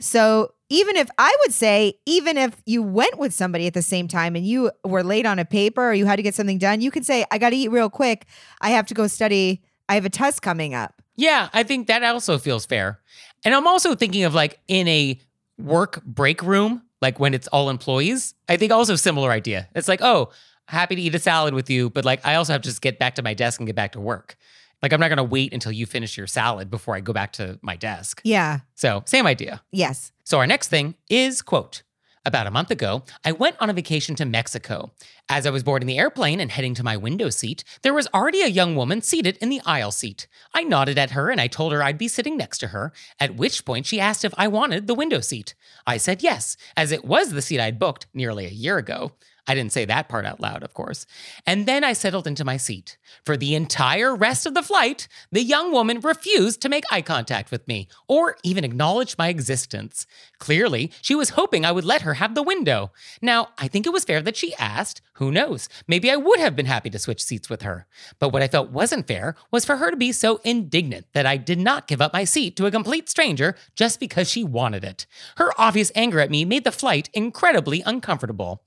So 0.00 0.52
even 0.68 0.96
if 0.96 1.10
I 1.18 1.34
would 1.40 1.52
say, 1.52 1.94
even 2.06 2.36
if 2.36 2.56
you 2.64 2.82
went 2.82 3.18
with 3.18 3.34
somebody 3.34 3.66
at 3.66 3.74
the 3.74 3.82
same 3.82 4.08
time 4.08 4.36
and 4.36 4.46
you 4.46 4.70
were 4.84 5.02
late 5.02 5.26
on 5.26 5.38
a 5.38 5.44
paper 5.44 5.90
or 5.90 5.94
you 5.94 6.06
had 6.06 6.16
to 6.16 6.22
get 6.22 6.34
something 6.34 6.58
done, 6.58 6.80
you 6.80 6.90
could 6.90 7.04
say, 7.04 7.24
I 7.30 7.38
got 7.38 7.50
to 7.50 7.56
eat 7.56 7.70
real 7.70 7.90
quick. 7.90 8.26
I 8.60 8.70
have 8.70 8.86
to 8.86 8.94
go 8.94 9.06
study. 9.06 9.62
I 9.88 9.94
have 9.94 10.04
a 10.04 10.10
test 10.10 10.42
coming 10.42 10.74
up. 10.74 11.02
Yeah, 11.16 11.48
I 11.52 11.64
think 11.64 11.86
that 11.88 12.02
also 12.02 12.38
feels 12.38 12.64
fair. 12.64 13.00
And 13.44 13.54
I'm 13.54 13.66
also 13.66 13.94
thinking 13.94 14.24
of 14.24 14.34
like 14.34 14.58
in 14.68 14.88
a 14.88 15.20
work 15.58 16.02
break 16.04 16.42
room, 16.42 16.82
like 17.02 17.18
when 17.18 17.34
it's 17.34 17.48
all 17.48 17.68
employees, 17.68 18.34
I 18.48 18.56
think 18.56 18.72
also 18.72 18.96
similar 18.96 19.30
idea. 19.30 19.68
It's 19.74 19.88
like, 19.88 20.00
oh, 20.02 20.30
happy 20.70 20.96
to 20.96 21.02
eat 21.02 21.14
a 21.14 21.18
salad 21.18 21.54
with 21.54 21.68
you, 21.68 21.90
but 21.90 22.04
like 22.04 22.24
I 22.26 22.36
also 22.36 22.52
have 22.52 22.62
to 22.62 22.68
just 22.68 22.80
get 22.80 22.98
back 22.98 23.16
to 23.16 23.22
my 23.22 23.34
desk 23.34 23.60
and 23.60 23.66
get 23.66 23.76
back 23.76 23.92
to 23.92 24.00
work. 24.00 24.36
Like 24.82 24.92
I'm 24.92 25.00
not 25.00 25.08
going 25.08 25.18
to 25.18 25.24
wait 25.24 25.52
until 25.52 25.72
you 25.72 25.86
finish 25.86 26.16
your 26.16 26.26
salad 26.26 26.70
before 26.70 26.96
I 26.96 27.00
go 27.00 27.12
back 27.12 27.32
to 27.34 27.58
my 27.62 27.76
desk. 27.76 28.20
Yeah. 28.24 28.60
So, 28.74 29.02
same 29.04 29.26
idea. 29.26 29.62
Yes. 29.72 30.12
So 30.24 30.38
our 30.38 30.46
next 30.46 30.68
thing 30.68 30.94
is 31.08 31.42
quote 31.42 31.82
about 32.26 32.46
a 32.46 32.50
month 32.50 32.70
ago, 32.70 33.02
I 33.24 33.32
went 33.32 33.56
on 33.60 33.70
a 33.70 33.72
vacation 33.72 34.14
to 34.16 34.26
Mexico. 34.26 34.92
As 35.28 35.46
I 35.46 35.50
was 35.50 35.62
boarding 35.62 35.86
the 35.86 35.98
airplane 35.98 36.38
and 36.38 36.50
heading 36.50 36.74
to 36.74 36.84
my 36.84 36.96
window 36.96 37.30
seat, 37.30 37.64
there 37.82 37.94
was 37.94 38.08
already 38.12 38.42
a 38.42 38.48
young 38.48 38.76
woman 38.76 39.00
seated 39.00 39.38
in 39.38 39.48
the 39.48 39.62
aisle 39.64 39.90
seat. 39.90 40.26
I 40.52 40.62
nodded 40.62 40.98
at 40.98 41.12
her 41.12 41.30
and 41.30 41.40
I 41.40 41.46
told 41.46 41.72
her 41.72 41.82
I'd 41.82 41.96
be 41.96 42.08
sitting 42.08 42.36
next 42.36 42.58
to 42.58 42.68
her, 42.68 42.92
at 43.18 43.36
which 43.36 43.64
point 43.64 43.86
she 43.86 44.00
asked 44.00 44.24
if 44.24 44.34
I 44.36 44.48
wanted 44.48 44.86
the 44.86 44.94
window 44.94 45.20
seat. 45.20 45.54
I 45.86 45.96
said 45.96 46.22
yes, 46.22 46.56
as 46.76 46.92
it 46.92 47.04
was 47.04 47.30
the 47.30 47.42
seat 47.42 47.60
I'd 47.60 47.78
booked 47.78 48.06
nearly 48.12 48.44
a 48.44 48.50
year 48.50 48.76
ago. 48.76 49.12
I 49.46 49.54
didn't 49.54 49.72
say 49.72 49.84
that 49.84 50.08
part 50.08 50.24
out 50.24 50.40
loud, 50.40 50.62
of 50.62 50.74
course. 50.74 51.06
And 51.46 51.66
then 51.66 51.84
I 51.84 51.92
settled 51.92 52.26
into 52.26 52.44
my 52.44 52.56
seat. 52.56 52.98
For 53.24 53.36
the 53.36 53.54
entire 53.54 54.14
rest 54.14 54.46
of 54.46 54.54
the 54.54 54.62
flight, 54.62 55.08
the 55.32 55.42
young 55.42 55.72
woman 55.72 56.00
refused 56.00 56.60
to 56.62 56.68
make 56.68 56.84
eye 56.90 57.02
contact 57.02 57.50
with 57.50 57.66
me 57.66 57.88
or 58.08 58.36
even 58.42 58.64
acknowledge 58.64 59.18
my 59.18 59.28
existence. 59.28 60.06
Clearly, 60.38 60.90
she 61.02 61.14
was 61.14 61.30
hoping 61.30 61.64
I 61.64 61.72
would 61.72 61.84
let 61.84 62.02
her 62.02 62.14
have 62.14 62.34
the 62.34 62.42
window. 62.42 62.92
Now, 63.20 63.48
I 63.58 63.68
think 63.68 63.86
it 63.86 63.92
was 63.92 64.04
fair 64.04 64.22
that 64.22 64.36
she 64.36 64.54
asked. 64.56 65.02
Who 65.14 65.30
knows? 65.30 65.68
Maybe 65.86 66.10
I 66.10 66.16
would 66.16 66.40
have 66.40 66.56
been 66.56 66.66
happy 66.66 66.88
to 66.90 66.98
switch 66.98 67.22
seats 67.22 67.50
with 67.50 67.62
her. 67.62 67.86
But 68.18 68.30
what 68.30 68.42
I 68.42 68.48
felt 68.48 68.70
wasn't 68.70 69.06
fair 69.06 69.36
was 69.50 69.64
for 69.64 69.76
her 69.76 69.90
to 69.90 69.96
be 69.96 70.12
so 70.12 70.40
indignant 70.44 71.06
that 71.12 71.26
I 71.26 71.36
did 71.36 71.58
not 71.58 71.86
give 71.86 72.00
up 72.00 72.12
my 72.12 72.24
seat 72.24 72.56
to 72.56 72.66
a 72.66 72.70
complete 72.70 73.08
stranger 73.08 73.54
just 73.74 74.00
because 74.00 74.30
she 74.30 74.44
wanted 74.44 74.84
it. 74.84 75.06
Her 75.36 75.52
obvious 75.58 75.92
anger 75.94 76.20
at 76.20 76.30
me 76.30 76.44
made 76.44 76.64
the 76.64 76.72
flight 76.72 77.10
incredibly 77.12 77.82
uncomfortable. 77.82 78.62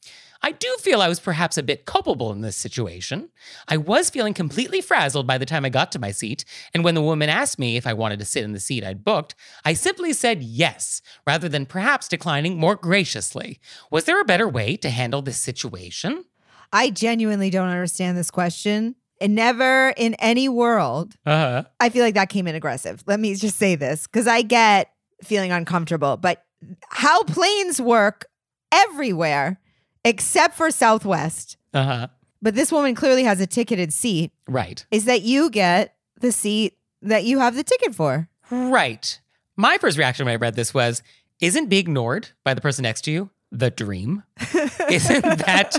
I 0.45 0.51
do 0.51 0.75
feel 0.81 1.01
I 1.01 1.07
was 1.07 1.21
perhaps 1.21 1.57
a 1.57 1.63
bit 1.63 1.85
culpable 1.85 2.33
in 2.33 2.41
this 2.41 2.57
situation. 2.57 3.29
I 3.69 3.77
was 3.77 4.09
feeling 4.09 4.33
completely 4.33 4.81
frazzled 4.81 5.25
by 5.25 5.37
the 5.37 5.45
time 5.45 5.63
I 5.63 5.69
got 5.69 5.91
to 5.93 5.99
my 5.99 6.11
seat, 6.11 6.43
and 6.73 6.83
when 6.83 6.95
the 6.95 7.01
woman 7.01 7.29
asked 7.29 7.57
me 7.57 7.77
if 7.77 7.87
I 7.87 7.93
wanted 7.93 8.19
to 8.19 8.25
sit 8.25 8.43
in 8.43 8.51
the 8.51 8.59
seat 8.59 8.83
I'd 8.83 9.05
booked, 9.05 9.35
I 9.63 9.73
simply 9.73 10.11
said 10.11 10.43
yes, 10.43 11.01
rather 11.25 11.47
than 11.47 11.65
perhaps 11.65 12.09
declining 12.09 12.57
more 12.57 12.75
graciously. 12.75 13.61
Was 13.89 14.03
there 14.03 14.19
a 14.19 14.25
better 14.25 14.47
way 14.47 14.75
to 14.77 14.89
handle 14.89 15.21
this 15.21 15.37
situation? 15.37 16.25
I 16.73 16.89
genuinely 16.89 17.49
don't 17.49 17.69
understand 17.69 18.17
this 18.17 18.29
question. 18.31 18.95
And 19.21 19.35
never 19.35 19.93
in 19.95 20.15
any 20.15 20.49
world, 20.49 21.13
Uh-huh. 21.25 21.63
I 21.79 21.89
feel 21.89 22.03
like 22.03 22.15
that 22.15 22.27
came 22.27 22.47
in 22.47 22.55
aggressive. 22.55 23.01
Let 23.07 23.21
me 23.21 23.35
just 23.35 23.57
say 23.57 23.75
this 23.75 24.07
because 24.07 24.27
I 24.27 24.41
get 24.41 24.89
feeling 25.23 25.53
uncomfortable, 25.53 26.17
but 26.17 26.43
how 26.89 27.23
planes 27.23 27.79
work 27.79 28.25
everywhere 28.73 29.59
except 30.05 30.55
for 30.55 30.69
Southwest, 30.71 31.57
Uh-huh. 31.73 32.07
but 32.41 32.55
this 32.55 32.71
woman 32.71 32.95
clearly 32.95 33.23
has 33.23 33.39
a 33.41 33.47
ticketed 33.47 33.93
seat, 33.93 34.31
Right. 34.47 34.85
is 34.91 35.05
that 35.05 35.21
you 35.21 35.49
get 35.49 35.95
the 36.19 36.31
seat 36.31 36.77
that 37.01 37.23
you 37.25 37.39
have 37.39 37.55
the 37.55 37.63
ticket 37.63 37.93
for. 37.95 38.29
Right. 38.49 39.19
My 39.57 39.77
first 39.77 39.97
reaction 39.97 40.25
when 40.25 40.33
I 40.33 40.37
read 40.37 40.55
this 40.55 40.73
was, 40.73 41.03
isn't 41.41 41.67
being 41.69 41.81
ignored 41.81 42.29
by 42.43 42.53
the 42.53 42.61
person 42.61 42.83
next 42.83 43.01
to 43.01 43.11
you 43.11 43.29
the 43.51 43.69
dream? 43.69 44.23
isn't 44.89 45.21
that 45.45 45.77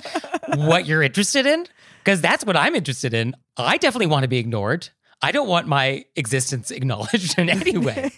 what 0.57 0.87
you're 0.87 1.03
interested 1.03 1.45
in? 1.47 1.67
Because 2.05 2.21
that's 2.21 2.45
what 2.45 2.57
I'm 2.57 2.75
interested 2.75 3.15
in. 3.15 3.35
I 3.57 3.79
definitely 3.79 4.07
want 4.07 4.23
to 4.25 4.29
be 4.29 4.37
ignored. 4.39 4.91
I 5.23 5.33
don't 5.33 5.49
want 5.49 5.67
my 5.67 6.05
existence 6.17 6.71
acknowledged 6.71 7.39
in 7.39 7.49
any 7.49 7.79
way 7.79 8.11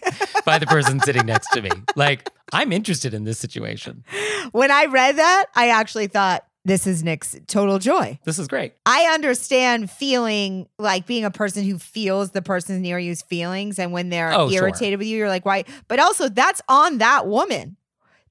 by 0.44 0.58
the 0.58 0.66
person 0.66 1.00
sitting 1.00 1.26
next 1.26 1.48
to 1.52 1.62
me. 1.62 1.70
Like, 1.94 2.28
I'm 2.52 2.72
interested 2.72 3.14
in 3.14 3.24
this 3.24 3.38
situation. 3.38 4.04
When 4.52 4.70
I 4.70 4.86
read 4.86 5.16
that, 5.16 5.46
I 5.54 5.68
actually 5.68 6.06
thought, 6.08 6.44
this 6.64 6.84
is 6.88 7.04
Nick's 7.04 7.36
total 7.46 7.78
joy. 7.78 8.18
This 8.24 8.40
is 8.40 8.48
great. 8.48 8.72
I 8.84 9.12
understand 9.14 9.88
feeling 9.88 10.68
like 10.80 11.06
being 11.06 11.24
a 11.24 11.30
person 11.30 11.62
who 11.64 11.78
feels 11.78 12.32
the 12.32 12.42
person 12.42 12.82
near 12.82 12.98
you's 12.98 13.22
feelings. 13.22 13.78
And 13.78 13.92
when 13.92 14.08
they're 14.08 14.32
Oh, 14.32 14.50
sure. 14.50 14.64
irritated 14.64 14.98
with 14.98 15.06
you, 15.06 15.16
you're 15.16 15.28
like, 15.28 15.46
why? 15.46 15.62
But 15.86 16.00
also, 16.00 16.28
that's 16.28 16.60
on 16.68 16.98
that 16.98 17.28
woman. 17.28 17.76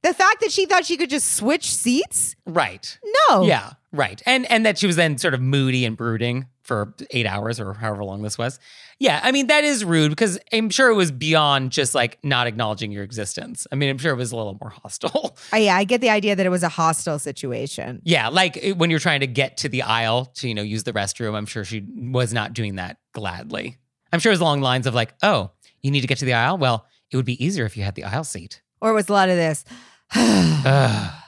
The 0.02 0.14
fact 0.14 0.42
that 0.42 0.52
she 0.52 0.66
thought 0.66 0.86
she 0.86 0.98
could 0.98 1.10
just 1.10 1.32
switch 1.38 1.74
seats? 1.74 2.36
Right. 2.46 3.00
No. 3.30 3.44
Yeah, 3.44 3.72
right. 3.94 4.22
And 4.26 4.46
and 4.52 4.66
that 4.66 4.78
she 4.78 4.86
was 4.86 4.98
then 4.98 5.18
sort 5.18 5.34
of 5.34 5.42
moody 5.42 5.84
and 5.86 5.96
brooding 5.98 6.46
for 6.66 6.94
8 7.12 7.26
hours 7.26 7.60
or 7.60 7.74
however 7.74 8.04
long 8.04 8.22
this 8.22 8.38
was. 8.38 8.60
Yeah, 9.00 9.20
I 9.24 9.32
mean 9.32 9.48
that 9.48 9.64
is 9.64 9.86
rude 9.86 10.10
because 10.10 10.40
I'm 10.52 10.70
sure 10.70 10.90
it 10.90 10.96
was 10.96 11.12
beyond 11.12 11.72
just 11.72 11.96
like 11.96 12.18
not 12.24 12.48
acknowledging 12.48 12.92
your 12.92 13.04
existence. 13.04 13.68
I 13.72 13.76
mean, 13.76 13.90
I'm 13.90 13.98
sure 13.98 14.12
it 14.12 14.18
was 14.18 14.32
a 14.32 14.36
little 14.36 14.58
more 14.60 14.70
hostile. 14.82 15.38
Uh, 15.54 15.58
yeah, 15.58 15.76
I 15.76 15.84
get 15.84 16.02
the 16.02 16.10
idea 16.10 16.36
that 16.36 16.46
it 16.46 16.50
was 16.50 16.64
a 16.64 16.70
hostile 16.70 17.20
situation. 17.20 18.02
yeah, 18.04 18.28
like 18.30 18.74
when 18.78 18.90
you're 18.90 19.00
trying 19.00 19.20
to 19.22 19.28
get 19.28 19.58
to 19.58 19.70
the 19.70 19.84
aisle 19.84 20.26
to, 20.36 20.48
you 20.48 20.54
know, 20.54 20.62
use 20.64 20.84
the 20.84 20.94
restroom, 20.94 21.36
I'm 21.36 21.46
sure 21.46 21.64
she 21.64 21.86
was 21.96 22.34
not 22.34 22.54
doing 22.54 22.76
that 22.76 22.98
gladly. 23.14 23.78
I'm 24.12 24.20
sure 24.20 24.32
it 24.32 24.34
was 24.34 24.42
along 24.42 24.60
the 24.60 24.66
lines 24.66 24.88
of 24.88 24.94
like, 24.96 25.14
"Oh, 25.24 25.52
you 25.82 25.92
need 25.92 26.02
to 26.02 26.08
get 26.08 26.18
to 26.20 26.26
the 26.26 26.34
aisle? 26.34 26.58
Well, 26.58 26.86
it 27.12 27.18
would 27.18 27.26
be 27.26 27.44
easier 27.44 27.66
if 27.66 27.78
you 27.78 27.84
had 27.84 27.96
the 27.96 28.04
aisle 28.06 28.24
seat." 28.24 28.62
Or 28.82 28.92
it 28.92 28.94
was 28.94 29.10
a 29.10 29.14
lot 29.14 29.30
of 29.30 29.36
this. 29.36 29.66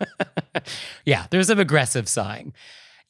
Yeah, 1.04 1.26
there's 1.30 1.46
some 1.46 1.60
aggressive 1.60 2.08
sighing. 2.08 2.52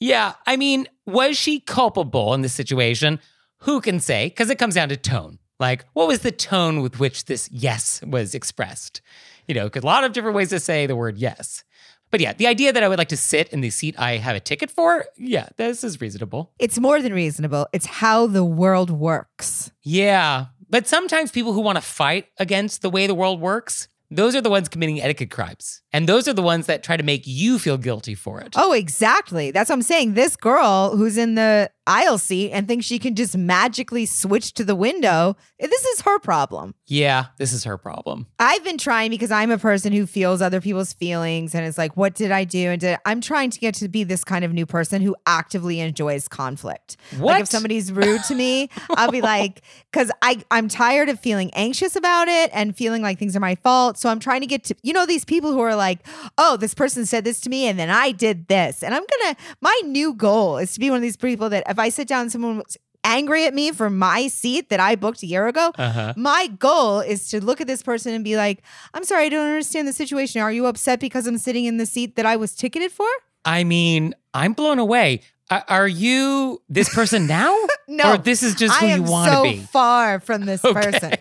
Yeah, 0.01 0.35
I 0.47 0.57
mean, 0.57 0.87
was 1.07 1.37
she 1.37 1.61
culpable 1.61 2.35
in 2.35 2.43
this 2.43 2.53
situation? 2.53 3.21
Who 3.61 3.81
can 3.81 4.01
say? 4.01 4.29
Because 4.29 4.51
it 4.51 4.59
comes 4.59 4.75
down 4.75 4.91
to 4.91 4.97
tone. 4.97 5.39
Like, 5.59 5.87
what 5.95 6.07
was 6.07 6.21
the 6.21 6.33
tone 6.33 6.83
with 6.83 6.99
which 7.01 7.25
this 7.25 7.49
yes 7.51 8.03
was 8.07 8.35
expressed? 8.35 9.01
You 9.49 9.55
know, 9.55 9.71
a 9.75 9.81
lot 9.81 10.05
of 10.05 10.13
different 10.13 10.37
ways 10.37 10.51
to 10.51 10.61
say 10.61 10.87
the 10.87 10.97
word 10.97 11.17
yes. 11.17 11.65
But 12.11 12.21
yeah, 12.21 12.35
the 12.35 12.47
idea 12.47 12.73
that 12.73 12.83
I 12.83 12.89
would 12.89 12.99
like 12.99 13.09
to 13.09 13.17
sit 13.17 13.49
in 13.49 13.63
the 13.63 13.71
seat 13.71 13.99
I 13.99 14.19
have 14.19 14.37
a 14.37 14.41
ticket 14.41 14.71
for, 14.71 15.07
yeah, 15.17 15.49
this 15.57 15.83
is 15.83 16.01
reasonable. 16.01 16.53
it's 16.59 16.79
more 16.79 17.03
than 17.03 17.13
reasonable. 17.13 17.67
It's 17.73 17.87
how 17.87 18.27
the 18.27 18.45
world 18.45 18.91
works. 18.91 19.73
Yeah, 19.83 20.47
but 20.69 20.87
sometimes 20.87 21.31
people 21.31 21.53
who 21.53 21.61
want 21.61 21.77
to 21.77 21.83
fight 21.83 22.27
against 22.39 22.83
the 22.83 22.91
way 22.91 23.07
the 23.07 23.15
world 23.15 23.41
works, 23.41 23.89
those 24.11 24.35
are 24.37 24.41
the 24.41 24.51
ones 24.51 24.69
committing 24.69 25.01
etiquette 25.01 25.31
crimes. 25.31 25.83
And 25.93 26.09
those 26.09 26.29
are 26.29 26.33
the 26.33 26.43
ones 26.43 26.67
that 26.67 26.83
try 26.83 26.97
to 26.97 27.03
make 27.03 27.27
you 27.27 27.59
feel 27.59 27.79
guilty 27.79 28.15
for 28.15 28.41
it. 28.41 28.55
Oh, 28.57 28.73
exactly. 28.73 29.51
That's 29.51 29.71
what 29.71 29.77
I'm 29.77 29.83
saying. 29.83 30.15
This 30.15 30.37
girl 30.37 30.97
who's 30.97 31.17
in 31.17 31.35
the 31.35 31.71
aisle 31.87 32.19
seat 32.19 32.51
and 32.53 32.67
thinks 32.67 32.87
she 32.87 32.99
can 32.99 33.15
just 33.15 33.37
magically 33.37 34.07
switch 34.07 34.53
to 34.55 34.65
the 34.65 34.75
window, 34.75 35.37
this 35.59 35.85
is 35.85 36.01
her 36.03 36.19
problem. 36.19 36.75
Yeah, 36.87 37.27
this 37.39 37.53
is 37.53 37.65
her 37.65 37.79
problem. 37.79 38.27
I've 38.39 38.63
been 38.65 38.79
trying 38.79 39.11
because 39.11 39.31
I'm 39.31 39.51
a 39.51 39.59
person 39.59 39.93
who 39.93 40.07
feels 40.07 40.41
other 40.43 40.61
people's 40.61 40.93
feelings 40.93 41.55
and 41.55 41.65
is 41.67 41.79
like, 41.79 41.97
what 41.97 42.15
did 42.15 42.31
I 42.31 42.45
do? 42.45 42.71
And 42.71 42.81
did, 42.81 42.99
I'm 43.07 43.21
trying 43.21 43.51
to 43.51 43.59
get 43.61 43.75
to 43.77 43.89
be 43.89 44.05
this 44.05 44.25
kind 44.25 44.45
of 44.45 44.53
new 44.53 44.67
person 44.67 45.03
who 45.03 45.17
actively 45.27 45.81
enjoys 45.81 46.29
conflict. 46.29 46.97
Like 47.13 47.21
What? 47.21 47.41
if 47.43 47.49
somebody's 47.49 47.93
rude 47.93 48.23
to 48.25 48.35
me, 48.35 48.69
I'll 48.91 49.11
be 49.11 49.21
like, 49.23 49.63
because 49.91 50.11
I 50.23 50.43
I'm 50.51 50.69
tired 50.69 51.09
of 51.09 51.21
feeling 51.21 51.51
anxious 51.55 51.97
about 51.97 52.29
it 52.29 52.51
and 52.53 52.77
feeling 52.77 53.03
like 53.03 53.19
things 53.19 53.35
are 53.37 53.41
my 53.41 53.55
fault. 53.57 53.99
So 53.99 54.09
I'm 54.09 54.21
trying 54.21 54.41
to 54.41 54.47
get 54.47 54.65
to 54.65 54.75
you 54.83 54.93
know 54.93 55.07
these 55.07 55.25
people 55.25 55.53
who 55.53 55.61
are 55.61 55.77
like, 55.77 56.01
oh, 56.39 56.57
this 56.57 56.75
person 56.75 57.07
said 57.07 57.25
this 57.25 57.41
to 57.43 57.51
me 57.51 57.67
and 57.67 57.79
then 57.79 57.91
I 57.91 58.13
did 58.13 58.49
this, 58.49 58.83
and 58.83 58.95
I'm 58.95 59.03
gonna. 59.23 59.37
My 59.61 59.81
new 59.85 60.15
goal 60.15 60.59
is 60.59 60.73
to 60.75 60.81
be 60.81 60.91
one 60.91 60.97
of 60.97 61.03
these 61.03 61.17
people 61.17 61.49
that 61.51 61.65
if 61.77 61.79
I 61.79 61.91
sit 61.91 62.09
down, 62.09 62.23
and 62.23 62.33
someone 62.33 62.57
was 62.57 62.77
angry 63.05 63.45
at 63.47 63.55
me 63.55 63.71
for 63.71 63.89
my 63.91 64.27
seat 64.29 64.69
that 64.71 64.81
I 64.81 64.97
booked 64.97 65.23
a 65.23 65.27
year 65.27 65.47
ago. 65.47 65.73
Uh-huh. 65.79 66.15
My 66.17 66.49
goal 66.59 67.01
is 67.01 67.29
to 67.29 67.45
look 67.45 67.61
at 67.61 67.67
this 67.67 67.83
person 67.83 68.13
and 68.15 68.25
be 68.25 68.37
like, 68.37 68.63
I'm 68.95 69.05
sorry, 69.05 69.27
I 69.27 69.29
don't 69.29 69.47
understand 69.47 69.87
the 69.87 69.93
situation. 69.93 70.41
Are 70.41 70.51
you 70.51 70.67
upset 70.67 70.99
because 71.01 71.27
I'm 71.27 71.39
sitting 71.39 71.67
in 71.67 71.77
the 71.77 71.87
seat 71.87 72.17
that 72.17 72.27
I 72.27 72.37
was 72.37 72.55
ticketed 72.55 72.91
for? 72.93 73.07
I 73.45 73.63
mean, 73.63 74.15
I'm 74.35 74.55
blown 74.55 74.79
away. 74.81 75.21
Are 75.51 75.87
you 75.87 76.61
this 76.69 76.93
person 76.93 77.27
now? 77.27 77.55
No. 77.89 78.15
Or 78.15 78.19
this 78.19 78.43
is 78.43 78.57
just 78.57 78.75
who 78.81 78.87
you 78.89 79.03
want 79.05 79.31
so 79.31 79.45
to 79.45 79.51
be? 79.51 79.59
far 79.59 80.19
from 80.19 80.45
this 80.45 80.61
person 80.81 81.13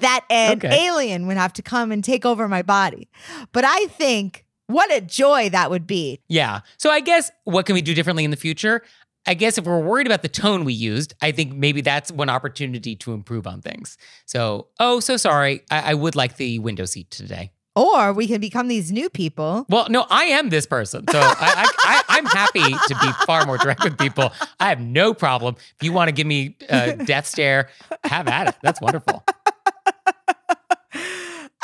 that 0.00 0.24
an 0.28 0.56
Okay. 0.56 0.86
alien 0.88 1.28
would 1.28 1.36
have 1.36 1.52
to 1.52 1.62
come 1.62 1.92
and 1.92 2.02
take 2.02 2.26
over 2.26 2.48
my 2.48 2.62
body. 2.62 3.08
But 3.52 3.64
I 3.64 3.86
think 3.86 4.44
what 4.66 4.92
a 4.92 5.00
joy 5.00 5.50
that 5.50 5.70
would 5.70 5.86
be. 5.86 6.18
yeah. 6.28 6.60
So 6.78 6.90
I 6.90 6.98
guess 6.98 7.30
what 7.44 7.64
can 7.66 7.74
we 7.74 7.82
do 7.82 7.94
differently 7.94 8.24
in 8.24 8.32
the 8.32 8.36
future? 8.36 8.82
I 9.26 9.34
guess 9.34 9.56
if 9.58 9.64
we're 9.64 9.80
worried 9.80 10.06
about 10.06 10.22
the 10.22 10.28
tone 10.28 10.64
we 10.64 10.72
used, 10.72 11.14
I 11.22 11.32
think 11.32 11.52
maybe 11.52 11.80
that's 11.80 12.10
one 12.10 12.28
opportunity 12.28 12.96
to 12.96 13.12
improve 13.12 13.46
on 13.46 13.60
things. 13.60 13.96
So, 14.26 14.68
oh, 14.80 15.00
so 15.00 15.16
sorry. 15.16 15.62
I, 15.70 15.92
I 15.92 15.94
would 15.94 16.16
like 16.16 16.36
the 16.36 16.58
window 16.58 16.84
seat 16.84 17.10
today. 17.10 17.52
Or 17.74 18.12
we 18.12 18.26
can 18.26 18.40
become 18.40 18.68
these 18.68 18.92
new 18.92 19.08
people. 19.08 19.64
Well, 19.70 19.88
no, 19.88 20.04
I 20.10 20.24
am 20.24 20.50
this 20.50 20.66
person. 20.66 21.06
So 21.10 21.18
I, 21.18 22.02
I'm 22.08 22.26
happy 22.26 22.60
to 22.60 22.98
be 23.00 23.12
far 23.26 23.46
more 23.46 23.56
direct 23.56 23.82
with 23.82 23.96
people. 23.96 24.30
I 24.60 24.68
have 24.68 24.80
no 24.80 25.14
problem. 25.14 25.56
If 25.56 25.82
you 25.82 25.92
want 25.92 26.08
to 26.08 26.12
give 26.12 26.26
me 26.26 26.56
a 26.68 26.96
death 26.96 27.26
stare, 27.26 27.70
have 28.04 28.28
at 28.28 28.48
it. 28.48 28.56
That's 28.62 28.80
wonderful. 28.80 29.24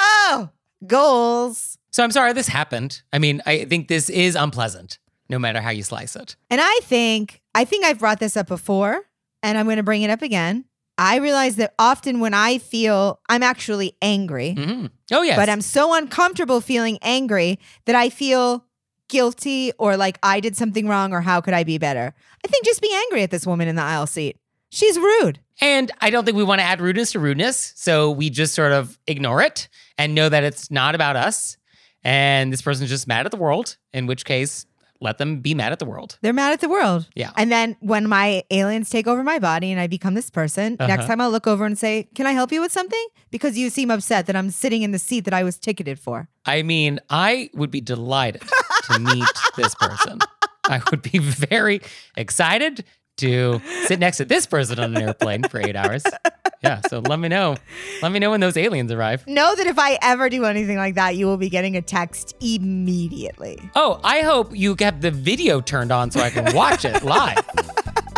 Oh, 0.00 0.50
goals. 0.86 1.78
So 1.90 2.04
I'm 2.04 2.10
sorry 2.12 2.32
this 2.32 2.48
happened. 2.48 3.02
I 3.12 3.18
mean, 3.18 3.42
I 3.46 3.64
think 3.64 3.88
this 3.88 4.08
is 4.08 4.36
unpleasant, 4.36 4.98
no 5.28 5.38
matter 5.38 5.60
how 5.60 5.70
you 5.70 5.82
slice 5.82 6.14
it. 6.14 6.36
And 6.50 6.60
I 6.62 6.80
think, 6.82 7.40
I 7.58 7.64
think 7.64 7.84
I've 7.84 7.98
brought 7.98 8.20
this 8.20 8.36
up 8.36 8.46
before 8.46 9.02
and 9.42 9.58
I'm 9.58 9.66
going 9.66 9.76
to 9.78 9.82
bring 9.82 10.02
it 10.02 10.10
up 10.10 10.22
again. 10.22 10.64
I 10.96 11.16
realize 11.16 11.56
that 11.56 11.74
often 11.78 12.20
when 12.20 12.34
I 12.34 12.58
feel 12.58 13.20
I'm 13.28 13.42
actually 13.42 13.96
angry, 14.02 14.54
hmm 14.54 14.86
Oh, 15.12 15.22
yes. 15.22 15.36
but 15.36 15.48
I'm 15.48 15.60
so 15.60 15.94
uncomfortable 15.94 16.60
feeling 16.60 16.98
angry 17.02 17.58
that 17.86 17.94
I 17.94 18.10
feel 18.10 18.64
guilty 19.08 19.72
or 19.78 19.96
like 19.96 20.18
I 20.22 20.40
did 20.40 20.56
something 20.56 20.86
wrong 20.86 21.12
or 21.12 21.20
how 21.20 21.40
could 21.40 21.54
I 21.54 21.64
be 21.64 21.78
better? 21.78 22.14
I 22.44 22.48
think 22.48 22.64
just 22.64 22.82
be 22.82 22.92
angry 23.06 23.22
at 23.22 23.30
this 23.30 23.46
woman 23.46 23.66
in 23.68 23.74
the 23.76 23.82
aisle 23.82 24.06
seat. 24.06 24.36
She's 24.70 24.98
rude. 24.98 25.40
and 25.60 25.90
I 26.00 26.10
don't 26.10 26.24
think 26.26 26.36
we 26.36 26.44
want 26.44 26.60
to 26.60 26.64
add 26.64 26.80
rudeness 26.80 27.12
to 27.12 27.18
rudeness. 27.18 27.72
So 27.76 28.10
we 28.10 28.28
just 28.30 28.54
sort 28.54 28.72
of 28.72 28.98
ignore 29.06 29.40
it 29.42 29.68
and 29.96 30.14
know 30.14 30.28
that 30.28 30.44
it's 30.44 30.70
not 30.70 30.94
about 30.94 31.16
us. 31.16 31.56
And 32.04 32.52
this 32.52 32.62
person's 32.62 32.90
just 32.90 33.08
mad 33.08 33.24
at 33.26 33.32
the 33.32 33.38
world, 33.38 33.76
in 33.92 34.06
which 34.06 34.24
case, 34.24 34.66
let 35.00 35.18
them 35.18 35.40
be 35.40 35.54
mad 35.54 35.70
at 35.72 35.78
the 35.78 35.84
world. 35.84 36.18
They're 36.22 36.32
mad 36.32 36.52
at 36.52 36.60
the 36.60 36.68
world. 36.68 37.08
Yeah. 37.14 37.30
And 37.36 37.52
then 37.52 37.76
when 37.80 38.08
my 38.08 38.42
aliens 38.50 38.90
take 38.90 39.06
over 39.06 39.22
my 39.22 39.38
body 39.38 39.70
and 39.70 39.80
I 39.80 39.86
become 39.86 40.14
this 40.14 40.28
person, 40.30 40.76
next 40.80 40.92
Uh-huh. 41.00 41.06
time 41.06 41.20
I'll 41.20 41.30
look 41.30 41.46
over 41.46 41.64
and 41.64 41.78
say, 41.78 42.08
Can 42.14 42.26
I 42.26 42.32
help 42.32 42.50
you 42.52 42.60
with 42.60 42.72
something? 42.72 43.06
Because 43.30 43.56
you 43.56 43.70
seem 43.70 43.90
upset 43.90 44.26
that 44.26 44.34
I'm 44.36 44.50
sitting 44.50 44.82
in 44.82 44.90
the 44.90 44.98
seat 44.98 45.24
that 45.26 45.34
I 45.34 45.44
was 45.44 45.58
ticketed 45.58 45.98
for. 46.00 46.28
I 46.46 46.62
mean, 46.62 46.98
I 47.10 47.50
would 47.54 47.70
be 47.70 47.80
delighted 47.80 48.42
to 48.90 48.98
meet 48.98 49.28
this 49.56 49.74
person. 49.76 50.18
I 50.64 50.82
would 50.90 51.00
be 51.02 51.18
very 51.18 51.80
excited 52.16 52.84
to 53.18 53.60
sit 53.84 53.98
next 53.98 54.16
to 54.18 54.24
this 54.24 54.46
person 54.46 54.78
on 54.78 54.96
an 54.96 55.02
airplane 55.02 55.42
for 55.44 55.60
eight 55.60 55.76
hours. 55.76 56.04
Yeah. 56.62 56.80
So 56.88 56.98
let 57.00 57.20
me 57.20 57.28
know. 57.28 57.56
Let 58.02 58.10
me 58.10 58.18
know 58.18 58.30
when 58.30 58.40
those 58.40 58.56
aliens 58.56 58.90
arrive. 58.90 59.26
Know 59.26 59.54
that 59.54 59.66
if 59.66 59.78
I 59.78 59.98
ever 60.02 60.28
do 60.28 60.44
anything 60.44 60.76
like 60.76 60.96
that, 60.96 61.16
you 61.16 61.26
will 61.26 61.36
be 61.36 61.48
getting 61.48 61.76
a 61.76 61.82
text 61.82 62.34
immediately. 62.40 63.58
Oh, 63.76 64.00
I 64.02 64.20
hope 64.20 64.56
you 64.56 64.74
have 64.80 65.00
the 65.00 65.10
video 65.10 65.60
turned 65.60 65.92
on 65.92 66.10
so 66.10 66.20
I 66.20 66.30
can 66.30 66.52
watch 66.54 66.84
it 66.84 67.02
live. 67.04 67.38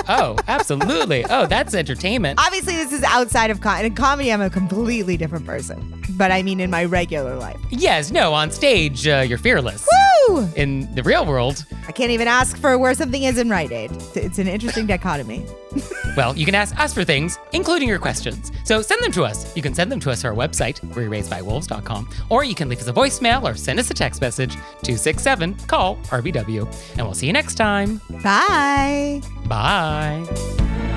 Oh, 0.09 0.37
absolutely. 0.49 1.25
Oh, 1.31 1.47
that's 1.47 1.73
entertainment. 1.75 2.41
Obviously, 2.43 2.75
this 2.75 2.93
is 2.93 3.05
outside 3.05 3.51
of 3.51 3.65
in 3.65 3.95
comedy. 3.95 4.33
I'm 4.33 4.41
a 4.41 4.51
completely 4.51 5.17
different 5.17 5.47
person, 5.47 6.03
but 6.17 6.33
I 6.33 6.43
mean 6.43 6.59
in 6.59 6.71
my 6.71 6.85
regular 6.85 7.37
life. 7.37 7.61
Yes, 7.71 8.11
no, 8.11 8.33
on 8.33 8.51
stage, 8.51 9.07
uh, 9.07 9.25
you're 9.27 9.39
fearless. 9.39 9.87
Woo! 9.87 10.10
In 10.57 10.93
the 10.95 11.03
real 11.03 11.27
world, 11.27 11.65
I 11.89 11.93
can't 11.93 12.11
even 12.11 12.29
ask 12.29 12.57
for 12.57 12.77
where 12.79 12.95
something 12.95 13.23
is 13.23 13.39
in 13.39 13.49
Rite 13.49 13.73
Aid. 13.73 13.91
It's 14.15 14.39
an 14.39 14.47
interesting 14.47 14.87
dichotomy. 14.87 15.45
well, 16.17 16.37
you 16.37 16.45
can 16.45 16.55
ask 16.55 16.79
us 16.79 16.93
for 16.93 17.05
things, 17.05 17.39
including 17.53 17.89
your 17.89 17.99
questions. 17.99 18.53
So 18.65 18.83
send 18.83 19.03
them 19.03 19.13
to 19.13 19.25
us. 19.25 19.55
You 19.57 19.63
can 19.63 19.75
send 19.75 19.91
them 19.91 20.01
to 20.01 20.11
us 20.11 20.23
to 20.23 20.29
our 20.29 20.35
website, 20.35 20.81
wereraisedbywolves.com, 20.95 22.09
or 22.29 22.45
you 22.45 22.55
can 22.55 22.69
leave 22.69 22.81
us 22.81 22.89
a 22.89 22.93
voicemail 22.93 23.43
or 23.43 23.55
send 23.57 23.79
us 23.79 23.91
a 23.91 23.95
text 23.95 24.21
message, 24.21 24.55
267 24.55 25.55
call 25.67 25.97
RBW. 25.97 26.67
And 26.97 27.07
we'll 27.07 27.15
see 27.15 27.27
you 27.27 27.33
next 27.33 27.55
time. 27.55 28.01
Bye. 28.23 29.23
Bye. 29.47 30.89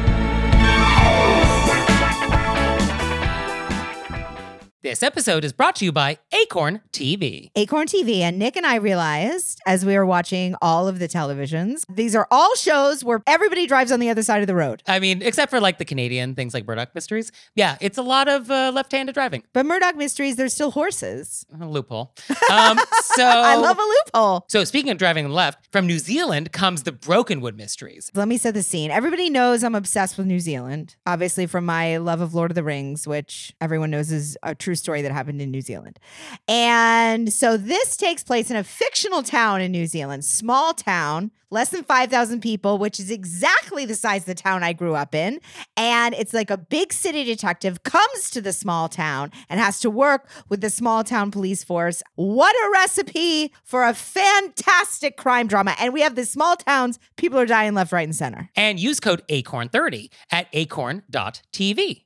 This 4.84 5.02
episode 5.02 5.46
is 5.46 5.54
brought 5.54 5.78
to 5.78 5.86
you 5.86 5.94
by 5.94 6.18
Acorn 6.34 6.82
TV. 6.92 7.52
Acorn 7.56 7.88
TV. 7.88 8.20
And 8.20 8.38
Nick 8.38 8.58
and 8.58 8.66
I 8.66 8.76
realized 8.76 9.62
as 9.66 9.86
we 9.86 9.96
were 9.96 10.06
watching 10.06 10.58
all 10.62 10.90
of 10.90 11.00
the 11.00 11.08
televisions, 11.08 11.86
these 11.88 12.14
are 12.18 12.28
all 12.30 12.54
shows 12.56 13.02
where 13.02 13.24
everybody 13.26 13.66
drives 13.66 13.94
on 13.94 14.02
the 14.02 14.10
other 14.10 14.24
side 14.24 14.42
of 14.42 14.48
the 14.48 14.56
road. 14.56 14.84
I 14.86 15.00
mean, 15.00 15.22
except 15.22 15.52
for 15.52 15.62
like 15.62 15.78
the 15.78 15.86
Canadian 15.86 16.36
things 16.36 16.54
like 16.54 16.68
Murdoch 16.68 16.94
Mysteries. 16.94 17.32
Yeah, 17.56 17.78
it's 17.80 17.98
a 17.98 18.02
lot 18.02 18.28
of 18.28 18.52
uh, 18.52 18.74
left 18.76 18.92
handed 18.92 19.14
driving. 19.14 19.44
But 19.54 19.66
Murdoch 19.66 19.96
Mysteries, 19.96 20.36
there's 20.36 20.54
still 20.54 20.72
horses. 20.72 21.46
A 21.62 21.66
loophole. 21.66 22.14
Um, 22.52 22.78
so 23.04 23.24
I 23.26 23.56
love 23.56 23.80
a 23.80 23.82
loophole. 23.82 24.44
So 24.50 24.66
speaking 24.66 24.92
of 24.92 24.98
driving 24.98 25.30
left, 25.30 25.66
from 25.72 25.88
New 25.88 25.98
Zealand 25.98 26.52
comes 26.52 26.84
the 26.84 26.92
Brokenwood 26.92 27.56
Mysteries. 27.56 28.12
Let 28.16 28.28
me 28.28 28.36
set 28.36 28.54
the 28.54 28.62
scene. 28.64 28.92
Everybody 28.92 29.30
knows 29.30 29.64
I'm 29.64 29.76
obsessed 29.76 30.18
with 30.18 30.28
New 30.28 30.42
Zealand, 30.42 30.98
obviously 31.06 31.46
from 31.46 31.66
my 31.66 31.96
love 31.96 32.20
of 32.20 32.34
Lord 32.34 32.52
of 32.52 32.56
the 32.56 32.64
Rings, 32.64 33.08
which 33.08 33.54
everyone 33.62 33.90
knows 33.90 34.12
is 34.12 34.38
a 34.44 34.54
true 34.54 34.73
story 34.76 35.02
that 35.02 35.12
happened 35.12 35.42
in 35.42 35.52
New 35.52 35.62
Zealand. 35.62 36.00
And 36.48 37.32
so 37.32 37.58
this 37.58 37.98
takes 37.98 38.24
place 38.24 38.50
in 38.52 38.58
a 38.58 38.64
fictional 38.64 39.24
town 39.24 39.62
in 39.62 39.72
New 39.72 39.86
Zealand, 39.86 40.26
small 40.26 40.74
town, 40.74 41.32
less 41.54 41.70
than 41.70 41.84
5,000 41.84 42.42
people, 42.42 42.78
which 42.78 43.00
is 43.00 43.12
exactly 43.12 43.86
the 43.86 43.96
size 43.96 44.22
of 44.24 44.26
the 44.26 44.36
town 44.36 44.64
I 44.64 44.74
grew 44.74 44.96
up 44.96 45.14
in. 45.14 45.40
And 45.78 46.16
it's 46.16 46.34
like 46.34 46.50
a 46.50 46.58
big 46.58 46.92
city 46.92 47.24
detective 47.24 47.84
comes 47.84 48.32
to 48.32 48.42
the 48.42 48.52
small 48.52 48.90
town 48.90 49.32
and 49.50 49.60
has 49.60 49.80
to 49.82 49.90
work 49.90 50.28
with 50.50 50.62
the 50.62 50.70
small 50.70 51.04
town 51.04 51.32
police 51.32 51.64
force. 51.64 52.02
What 52.16 52.56
a 52.56 52.72
recipe 52.72 53.54
for 53.64 53.86
a 53.86 53.94
fantastic 53.94 55.16
crime 55.16 55.48
drama. 55.48 55.76
And 55.80 55.94
we 55.94 56.02
have 56.02 56.16
the 56.16 56.26
small 56.26 56.56
towns, 56.56 57.00
people 57.16 57.40
are 57.40 57.46
dying 57.46 57.76
left, 57.76 57.92
right, 57.92 58.08
and 58.08 58.16
center. 58.16 58.50
And 58.56 58.80
use 58.80 59.00
code 59.00 59.22
ACORN30 59.30 60.10
at 60.32 60.48
acorn.tv. 60.54 62.04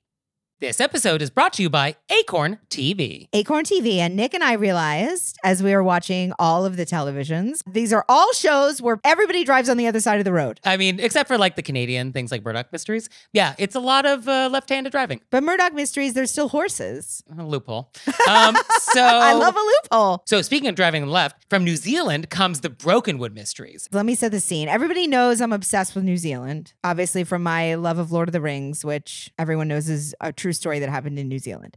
This 0.60 0.82
episode 0.82 1.22
is 1.22 1.30
brought 1.30 1.54
to 1.54 1.62
you 1.62 1.70
by 1.70 1.98
Acorn 2.10 2.58
TV. 2.72 3.28
Acorn 3.32 3.64
TV. 3.64 3.98
And 3.98 4.16
Nick 4.16 4.34
and 4.34 4.44
I 4.44 4.54
realized 4.54 5.38
as 5.44 5.62
we 5.62 5.72
were 5.72 5.84
watching 5.84 6.34
all 6.40 6.66
of 6.66 6.78
the 6.78 6.86
televisions, 6.86 7.62
these 7.68 7.94
are 7.94 8.04
all 8.10 8.34
shows 8.34 8.82
where 8.82 9.00
everybody 9.04 9.44
drives 9.44 9.70
on 9.70 9.78
the 9.78 9.86
other 9.86 10.00
side 10.00 10.18
of 10.18 10.26
the 10.26 10.34
road. 10.34 10.60
I 10.64 10.76
mean, 10.76 11.00
except 11.00 11.28
for 11.28 11.38
like 11.38 11.58
the 11.58 11.62
Canadian 11.62 12.12
things 12.12 12.32
like 12.32 12.44
Murdoch 12.44 12.72
Mysteries. 12.72 13.08
Yeah, 13.34 13.54
it's 13.60 13.76
a 13.76 13.80
lot 13.80 14.08
of 14.08 14.28
uh, 14.28 14.50
left 14.52 14.70
handed 14.70 14.90
driving. 14.90 15.22
But 15.30 15.44
Murdoch 15.44 15.76
Mysteries, 15.76 16.16
there's 16.16 16.32
still 16.32 16.50
horses. 16.50 17.24
A 17.38 17.46
loophole. 17.46 17.92
Um, 18.28 18.56
so 18.80 19.04
I 19.06 19.34
love 19.34 19.56
a 19.56 19.60
loophole. 19.60 20.24
So 20.26 20.42
speaking 20.42 20.70
of 20.70 20.74
driving 20.74 21.06
left, 21.06 21.46
from 21.52 21.66
New 21.66 21.76
Zealand 21.76 22.32
comes 22.32 22.62
the 22.62 22.72
Brokenwood 22.72 23.36
Mysteries. 23.36 23.88
Let 23.92 24.08
me 24.08 24.16
set 24.16 24.32
the 24.32 24.40
scene. 24.40 24.70
Everybody 24.70 25.06
knows 25.06 25.40
I'm 25.40 25.54
obsessed 25.54 25.94
with 25.94 26.04
New 26.04 26.18
Zealand, 26.18 26.74
obviously 26.84 27.24
from 27.24 27.44
my 27.44 27.76
love 27.76 28.00
of 28.00 28.12
Lord 28.12 28.28
of 28.28 28.34
the 28.34 28.42
Rings, 28.42 28.84
which 28.84 29.32
everyone 29.38 29.68
knows 29.68 29.88
is 29.88 30.16
a 30.20 30.34
true 30.48 30.54
story 30.54 30.80
that 30.80 30.90
happened 30.90 31.20
in 31.20 31.28
New 31.28 31.40
Zealand. 31.40 31.76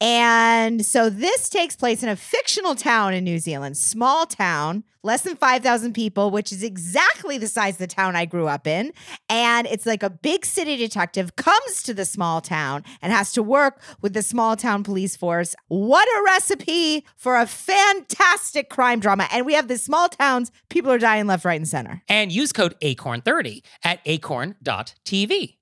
And 0.00 0.86
so 0.86 1.10
this 1.10 1.48
takes 1.48 1.74
place 1.74 2.04
in 2.04 2.08
a 2.08 2.14
fictional 2.14 2.76
town 2.76 3.14
in 3.14 3.24
New 3.24 3.40
Zealand, 3.40 3.76
small 3.76 4.26
town, 4.26 4.84
less 5.02 5.22
than 5.22 5.34
5,000 5.34 5.92
people, 5.92 6.30
which 6.30 6.52
is 6.52 6.62
exactly 6.62 7.36
the 7.36 7.48
size 7.48 7.74
of 7.74 7.78
the 7.78 7.88
town 7.88 8.14
I 8.14 8.24
grew 8.24 8.46
up 8.46 8.68
in. 8.68 8.92
And 9.28 9.66
it's 9.66 9.86
like 9.86 10.04
a 10.04 10.10
big 10.10 10.46
city 10.46 10.76
detective 10.76 11.34
comes 11.34 11.82
to 11.82 11.92
the 11.92 12.04
small 12.04 12.40
town 12.40 12.84
and 13.00 13.12
has 13.12 13.32
to 13.32 13.42
work 13.42 13.82
with 14.02 14.12
the 14.12 14.22
small 14.22 14.54
town 14.54 14.84
police 14.84 15.16
force. 15.16 15.56
What 15.66 16.06
a 16.06 16.22
recipe 16.24 17.04
for 17.16 17.36
a 17.36 17.46
fantastic 17.46 18.70
crime 18.70 19.00
drama. 19.00 19.26
And 19.32 19.44
we 19.44 19.54
have 19.54 19.66
the 19.66 19.78
small 19.78 20.08
towns, 20.08 20.52
people 20.70 20.92
are 20.92 20.98
dying 20.98 21.26
left, 21.26 21.44
right, 21.44 21.58
and 21.58 21.66
center. 21.66 22.04
And 22.08 22.30
use 22.30 22.52
code 22.52 22.78
ACORN30 22.82 23.64
at 23.82 23.98
acorn.tv. 24.06 25.56